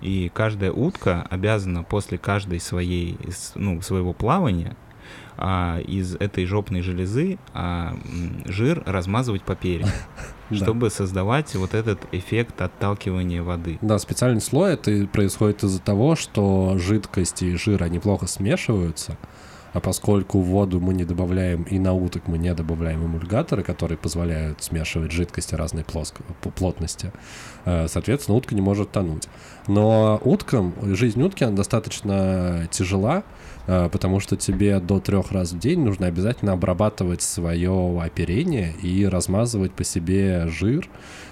[0.02, 3.18] И каждая утка обязана после каждой своей,
[3.54, 4.76] ну, своего плавания
[5.36, 7.96] а, из этой жопной железы а,
[8.44, 9.88] жир размазывать по перьям,
[10.50, 13.78] чтобы создавать вот этот эффект отталкивания воды.
[13.80, 19.16] Да, специальный слой это происходит из-за того, что жидкости и жир, они плохо смешиваются,
[19.72, 23.98] а поскольку в воду мы не добавляем, и на уток мы не добавляем эмульгаторы, которые
[23.98, 26.22] позволяют смешивать жидкости разной плоско,
[26.54, 27.12] плотности,
[27.64, 29.28] э, соответственно, утка не может тонуть.
[29.66, 33.24] Но уткам, жизнь утки, она достаточно тяжела,
[33.66, 39.06] э, потому что тебе до трех раз в день нужно обязательно обрабатывать свое оперение и
[39.06, 40.88] размазывать по себе жир,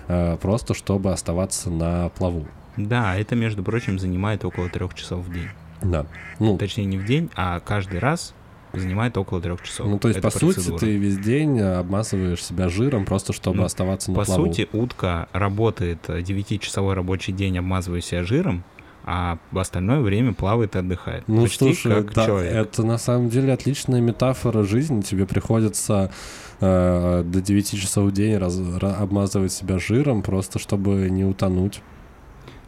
[0.09, 2.47] э, просто чтобы оставаться на плаву.
[2.77, 5.49] Да, это, между прочим, занимает около трех часов в день.
[5.83, 6.07] Да.
[6.39, 8.35] Ну, Точнее, не в день, а каждый раз
[8.73, 9.89] занимает около трех часов.
[9.89, 10.55] Ну, то есть, по процедура.
[10.55, 14.47] сути, ты весь день обмазываешь себя жиром просто, чтобы ну, оставаться на по плаву.
[14.47, 18.65] По сути, утка работает 9-часовой рабочий день, обмазывая себя жиром,
[19.05, 21.25] а в остальное время плавает и отдыхает.
[21.27, 22.53] Ну, Почти слушай, как да, человек.
[22.53, 25.01] это на самом деле отличная метафора жизни.
[25.01, 26.13] Тебе приходится
[26.61, 31.83] э, до 9 часов в день раз, раз, обмазывать себя жиром, просто чтобы не утонуть.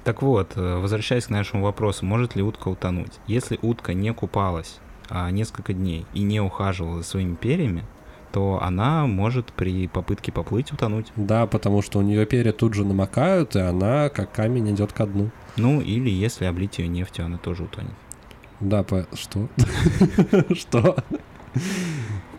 [0.04, 3.12] Так вот, э, возвращаясь к нашему вопросу, может ли утка утонуть?
[3.26, 4.78] Если утка не купалась
[5.08, 7.84] а, несколько дней и не ухаживала за своими перьями,
[8.32, 11.12] то она может при попытке поплыть утонуть.
[11.16, 15.06] Да, потому что у нее перья тут же намокают, и она как камень идет ко
[15.06, 15.30] дну.
[15.56, 17.92] Ну, или если облить ее нефтью, она тоже утонет.
[18.58, 19.06] Да, по...
[19.12, 19.48] что?
[20.54, 20.96] Что?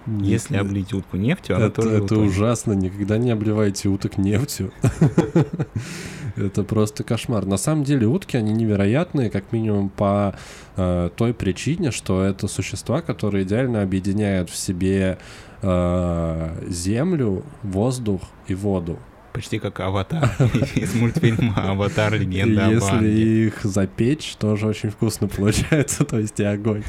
[0.05, 4.71] Если облить утку нефтью, она тоже Это ужасно, никогда не обливайте уток нефтью.
[6.35, 7.45] Это просто кошмар.
[7.45, 10.35] На самом деле утки, они невероятные, как минимум по
[10.75, 15.19] э, той причине, что это существа, которые идеально объединяют в себе
[15.61, 18.97] э, землю, воздух и воду.
[19.33, 20.29] Почти как аватар
[20.75, 26.83] из мультфильма Аватар Легенда Если их запечь, тоже очень вкусно получается, то есть и огонь.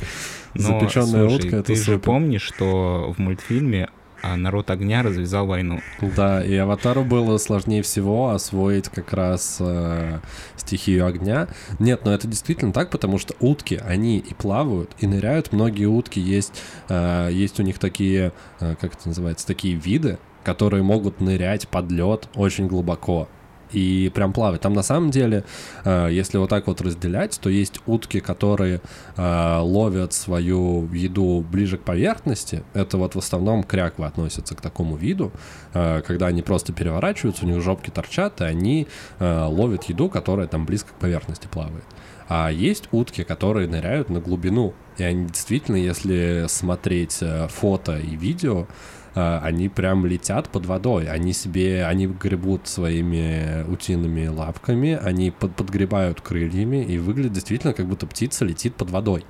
[0.55, 3.89] Запеченная утка это Ты же помнишь, что в мультфильме
[4.27, 5.81] а народ огня развязал войну.
[6.01, 10.21] Да, и Аватару было сложнее всего освоить как раз э,
[10.57, 11.49] стихию огня.
[11.79, 15.53] Нет, но это действительно так, потому что утки, они и плавают, и ныряют.
[15.53, 20.83] Многие утки есть, э, есть у них такие, э, как это называется, такие виды, которые
[20.83, 23.29] могут нырять под лед очень глубоко
[23.75, 24.61] и прям плавать.
[24.61, 25.45] Там на самом деле,
[25.85, 28.81] э, если вот так вот разделять, то есть утки, которые
[29.17, 32.63] э, ловят свою еду ближе к поверхности.
[32.73, 35.33] Это вот в основном кряквы относятся к такому виду,
[35.73, 38.87] э, когда они просто переворачиваются, у них жопки торчат, и они
[39.19, 41.85] ловят еду, которая там близко к поверхности плавает.
[42.29, 44.75] А есть утки, которые ныряют на глубину.
[44.97, 48.67] И они действительно, если смотреть фото и видео,
[49.15, 51.09] они прям летят под водой.
[51.09, 57.87] Они себе, они гребут своими утиными лапками, они под, подгребают крыльями и выглядит действительно, как
[57.87, 59.25] будто птица летит под водой.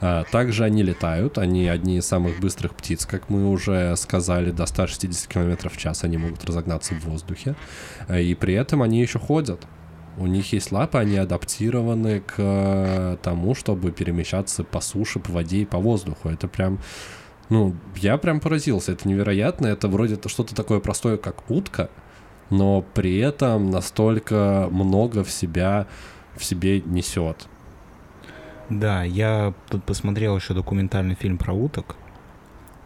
[0.00, 4.66] А, также они летают, они одни из самых быстрых птиц, как мы уже сказали, до
[4.66, 7.56] 160 км в час они могут разогнаться в воздухе.
[8.06, 9.66] А, и при этом они еще ходят.
[10.16, 15.64] У них есть лапы, они адаптированы к тому, чтобы перемещаться по суше, по воде и
[15.64, 16.28] по воздуху.
[16.28, 16.80] Это прям
[17.48, 18.92] ну, я прям поразился.
[18.92, 19.66] Это невероятно.
[19.66, 21.90] Это вроде -то что-то такое простое, как утка,
[22.50, 25.86] но при этом настолько много в себя
[26.36, 27.48] в себе несет.
[28.70, 31.96] Да, я тут посмотрел еще документальный фильм про уток,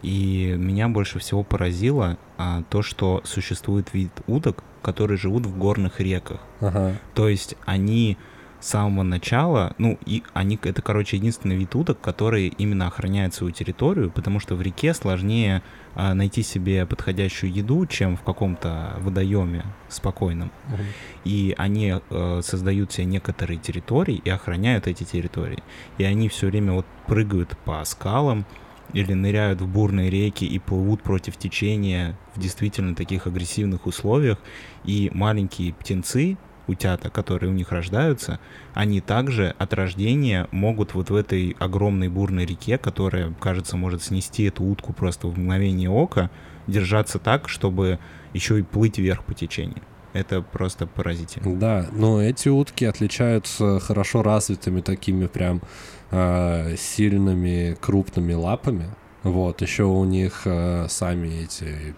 [0.02, 6.00] и меня больше всего поразило а, то, что существует вид уток, которые живут в горных
[6.00, 6.40] реках.
[6.60, 6.96] Ага.
[7.14, 8.16] То есть они
[8.62, 13.52] с самого начала, ну, и они, это, короче, единственный вид уток, который именно охраняет свою
[13.52, 15.62] территорию, потому что в реке сложнее
[15.96, 20.52] а, найти себе подходящую еду, чем в каком-то водоеме спокойном.
[20.68, 20.82] Угу.
[21.24, 25.62] И они а, создают себе некоторые территории и охраняют эти территории.
[25.98, 28.46] И они все время вот прыгают по скалам,
[28.92, 34.38] или ныряют в бурные реки и плывут против течения в действительно таких агрессивных условиях.
[34.84, 36.36] И маленькие птенцы,
[36.66, 38.38] утята, которые у них рождаются,
[38.74, 44.44] они также от рождения могут вот в этой огромной бурной реке, которая, кажется, может снести
[44.44, 46.30] эту утку просто в мгновение ока,
[46.66, 47.98] держаться так, чтобы
[48.32, 49.82] еще и плыть вверх по течению.
[50.12, 51.56] Это просто поразительно.
[51.56, 55.62] Да, но эти утки отличаются хорошо развитыми такими прям
[56.10, 58.88] э, сильными крупными лапами.
[59.22, 61.94] Вот, еще у них э, сами эти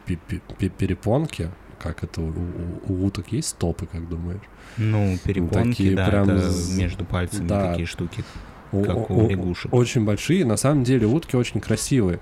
[0.79, 4.43] перепонки, как это у, у, у уток есть стопы, как думаешь?
[4.77, 7.71] Ну, перепонки, такие да, прям это между пальцами да.
[7.71, 8.25] такие штуки,
[8.71, 9.73] как у, у лягушек.
[9.73, 10.45] Очень большие.
[10.45, 12.19] На самом деле утки очень красивые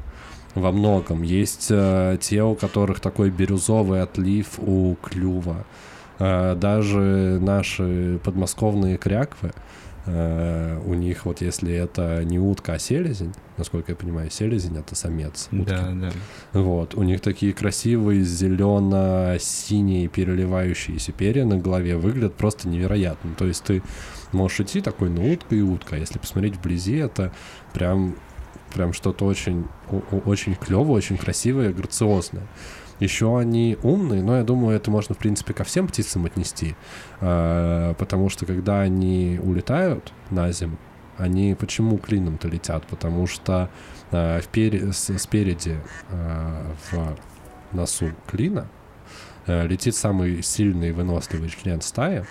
[0.54, 1.22] во многом.
[1.22, 5.64] Есть э, те, у которых такой бирюзовый отлив у клюва.
[6.18, 9.52] Э, даже наши подмосковные кряквы,
[10.04, 15.48] у них вот если это не утка, а селезень, насколько я понимаю, селезень это самец
[15.52, 15.70] утки.
[15.70, 16.10] Да, да.
[16.52, 23.34] Вот, у них такие красивые зелено-синие переливающиеся перья на голове выглядят просто невероятно.
[23.36, 23.82] То есть ты
[24.32, 25.96] можешь идти такой, ну утка и утка.
[25.96, 27.32] Если посмотреть вблизи, это
[27.72, 28.16] прям
[28.74, 29.66] прям что-то очень
[30.24, 32.46] очень клевое, очень красивое, грациозное.
[33.02, 36.76] Еще они умные, но я думаю, это можно, в принципе, ко всем птицам отнести,
[37.20, 40.78] а, потому что когда они улетают на зиму,
[41.18, 42.86] они почему клином-то летят?
[42.86, 43.70] Потому что
[44.12, 44.92] э, впер...
[44.92, 45.80] спереди
[46.10, 47.16] э, в
[47.72, 48.68] носу клина
[49.46, 52.24] э, летит самый сильный и выносливый член стаи,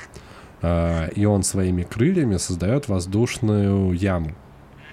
[1.16, 4.36] и он своими крыльями создает воздушную яму.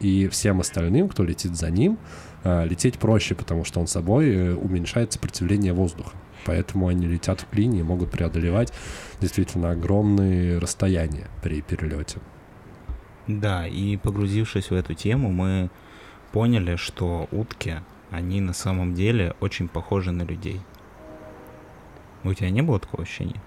[0.01, 1.99] И всем остальным, кто летит за ним,
[2.45, 6.17] лететь проще, потому что он собой э, уменьшает сопротивление воздуха.
[6.45, 8.73] Поэтому они летят в клине и могут преодолевать
[9.21, 12.21] действительно огромные расстояния при перелете.
[13.27, 15.69] Да, и погрузившись в эту тему, мы
[16.33, 17.77] поняли, что утки,
[18.11, 20.61] они на самом деле очень похожи на людей.
[22.25, 23.43] У тебя не было такого ощущения?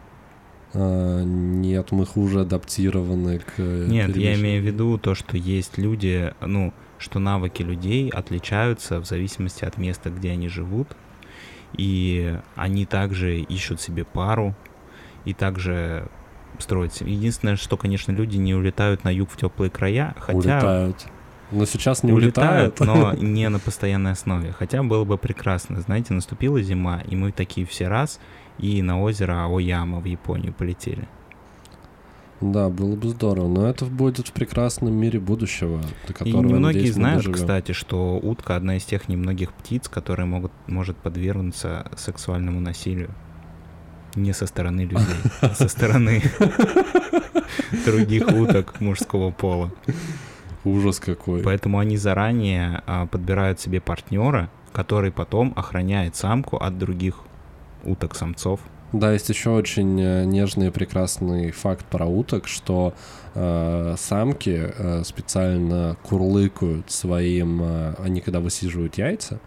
[0.74, 3.60] А, нет, мы хуже адаптированы к...
[3.60, 9.06] Нет, я имею в виду то, что есть люди, ну, что навыки людей отличаются в
[9.06, 10.96] зависимости от места, где они живут,
[11.74, 14.56] и они также ищут себе пару,
[15.26, 16.08] и также
[16.60, 17.02] строят.
[17.02, 20.38] Единственное, что, конечно, люди не улетают на юг в теплые края, хотя...
[20.38, 21.08] Улетают.
[21.52, 24.54] Но сейчас не улетают, улетают, но не на постоянной основе.
[24.54, 25.82] Хотя было бы прекрасно.
[25.82, 28.22] Знаете, наступила зима, и мы такие все раз,
[28.58, 31.10] и на озеро Аояма в Японию полетели.
[32.42, 36.82] Да, было бы здорово, но это будет в прекрасном мире будущего, до которого, И немногие
[36.82, 42.60] надеюсь, знают, кстати, что утка одна из тех немногих птиц, которая могут, может подвергнуться сексуальному
[42.60, 43.12] насилию.
[44.16, 45.06] Не со стороны людей,
[45.40, 46.24] а со стороны
[47.86, 49.72] других уток мужского пола.
[50.66, 51.42] Ужас какой.
[51.44, 57.20] Поэтому они заранее а, подбирают себе партнера, который потом охраняет самку от других
[57.84, 58.60] уток-самцов.
[58.94, 62.94] Да, есть еще очень э, нежный и прекрасный факт про уток, что
[63.36, 69.40] э, самки э, специально курлыкают своим, э, они когда высиживают яйца,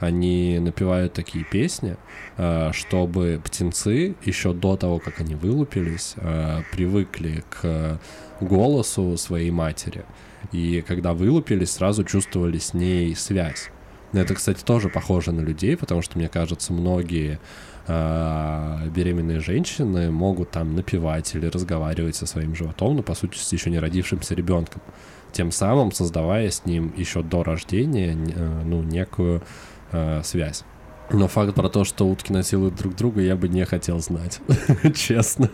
[0.00, 1.96] они напевают такие песни,
[2.36, 8.00] э, чтобы птенцы еще до того, как они вылупились, э, привыкли к
[8.40, 10.04] голосу своей матери.
[10.50, 13.70] И когда вылупились, сразу чувствовали с ней связь.
[14.12, 17.38] Это, кстати, тоже похоже на людей, потому что, мне кажется, многие
[17.86, 23.52] э, беременные женщины могут там напевать или разговаривать со своим животом, но по сути с
[23.52, 24.82] еще не родившимся ребенком,
[25.32, 29.42] тем самым создавая с ним еще до рождения э, ну некую
[29.92, 30.64] э, связь.
[31.12, 34.40] Но факт про то, что утки насилуют друг друга, я бы не хотел знать.
[34.94, 35.50] Честно.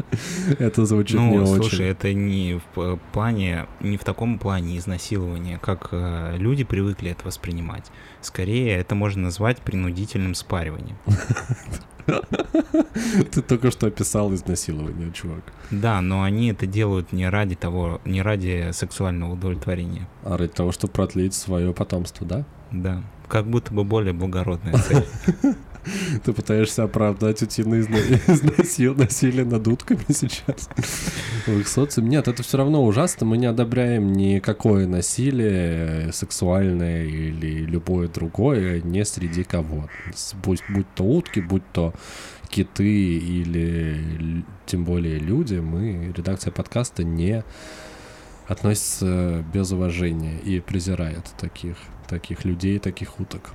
[0.59, 1.69] Это звучит ну, не слушай, очень.
[1.69, 7.25] слушай, это не в плане, не в таком плане изнасилования, как э, люди привыкли это
[7.25, 7.91] воспринимать.
[8.21, 10.97] Скорее, это можно назвать принудительным спариванием.
[13.33, 15.53] Ты только что описал изнасилование, чувак.
[15.71, 20.09] Да, но они это делают не ради того, не ради сексуального удовлетворения.
[20.23, 22.45] А ради того, чтобы продлить свое потомство, да?
[22.71, 23.03] Да.
[23.29, 25.05] Как будто бы более благородная цель.
[26.25, 27.87] Ты пытаешься оправдать утиное
[28.97, 30.69] насилие над утками сейчас
[31.47, 32.11] в их социуме.
[32.11, 33.27] Нет, это все равно ужасно.
[33.27, 39.89] Мы не одобряем никакое насилие сексуальное или любое другое не среди кого.
[40.43, 41.95] Будь, будь то утки, будь то
[42.49, 47.45] киты или тем более люди, мы, редакция подкаста, не
[48.49, 51.77] относится без уважения и презирает таких,
[52.07, 53.53] таких людей, таких уток.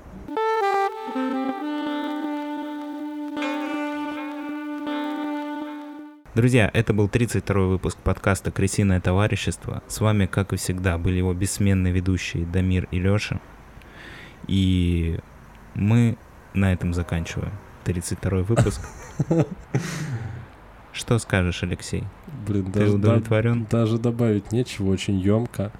[6.33, 9.83] Друзья, это был 32-й выпуск подкаста «Крысиное товарищество».
[9.87, 13.41] С вами, как и всегда, были его бессменные ведущие Дамир и Лёша.
[14.47, 15.19] И
[15.75, 16.17] мы
[16.53, 17.51] на этом заканчиваем
[17.83, 18.81] 32-й выпуск.
[20.93, 22.05] Что скажешь, Алексей?
[22.47, 23.63] Блин, Ты даже, удовлетворен?
[23.63, 25.71] Да, даже добавить нечего, очень емко.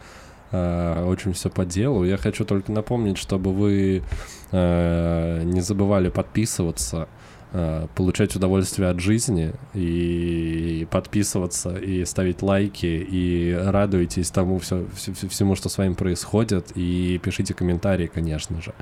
[0.52, 2.04] Uh, очень все по делу.
[2.04, 4.04] Я хочу только напомнить, чтобы вы
[4.52, 7.08] uh, не забывали подписываться
[7.54, 15.56] Э, получать удовольствие от жизни и подписываться и ставить лайки и радуйтесь тому все, всему,
[15.56, 18.74] что с вами происходит и пишите комментарии, конечно же.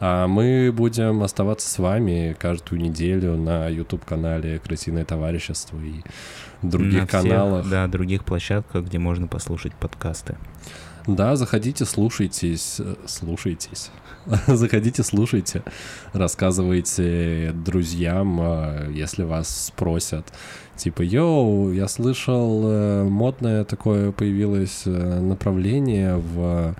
[0.00, 6.00] А мы будем оставаться с вами каждую неделю на YouTube-канале «Крысиное товарищество» и
[6.62, 7.60] других на каналах.
[7.60, 10.36] Всех, да, других площадках, где можно послушать подкасты.
[11.08, 13.90] Да, заходите, слушайтесь, э, слушайтесь.
[14.46, 15.62] Заходите, слушайте,
[16.12, 20.26] рассказывайте друзьям, э, если вас спросят.
[20.76, 26.74] Типа, йоу, я слышал, э, модное такое появилось направление в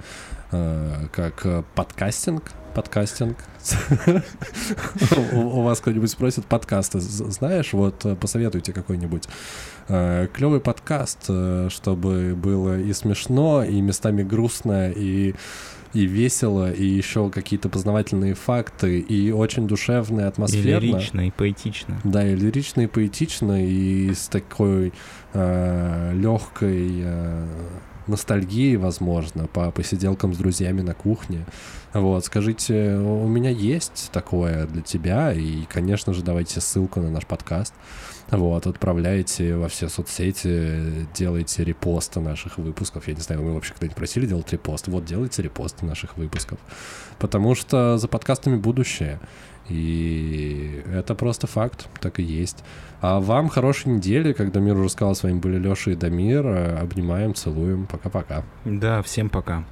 [0.51, 3.37] как подкастинг, подкастинг.
[5.33, 9.25] У вас кто-нибудь спросит подкасты, знаешь, вот посоветуйте какой-нибудь
[9.89, 15.35] э, клевый подкаст, э, чтобы было и смешно, и местами грустно, и
[15.95, 20.85] и весело, и еще какие-то познавательные факты, и очень душевно и атмосферно.
[20.85, 21.99] И лирично, и поэтично.
[22.05, 24.93] Да, и лирично, и поэтично, и с такой
[25.33, 27.47] э, легкой э,
[28.09, 31.45] ностальгией, возможно, по посиделкам с друзьями на кухне.
[31.93, 37.27] Вот, скажите, у меня есть такое для тебя, и, конечно же, давайте ссылку на наш
[37.27, 37.75] подкаст.
[38.31, 43.09] Вот, отправляете во все соцсети, делайте репосты наших выпусков.
[43.09, 44.91] Я не знаю, мы вообще когда-нибудь просили делать репосты.
[44.91, 46.59] Вот, делайте репосты наших выпусков.
[47.19, 49.19] Потому что за подкастами будущее.
[49.71, 52.65] И это просто факт, так и есть.
[53.01, 56.47] А вам хорошей недели, когда мир уже сказал, с вами были Леша и Дамир.
[56.79, 57.87] Обнимаем, целуем.
[57.87, 58.45] Пока-пока.
[58.67, 59.65] Да, всем пока.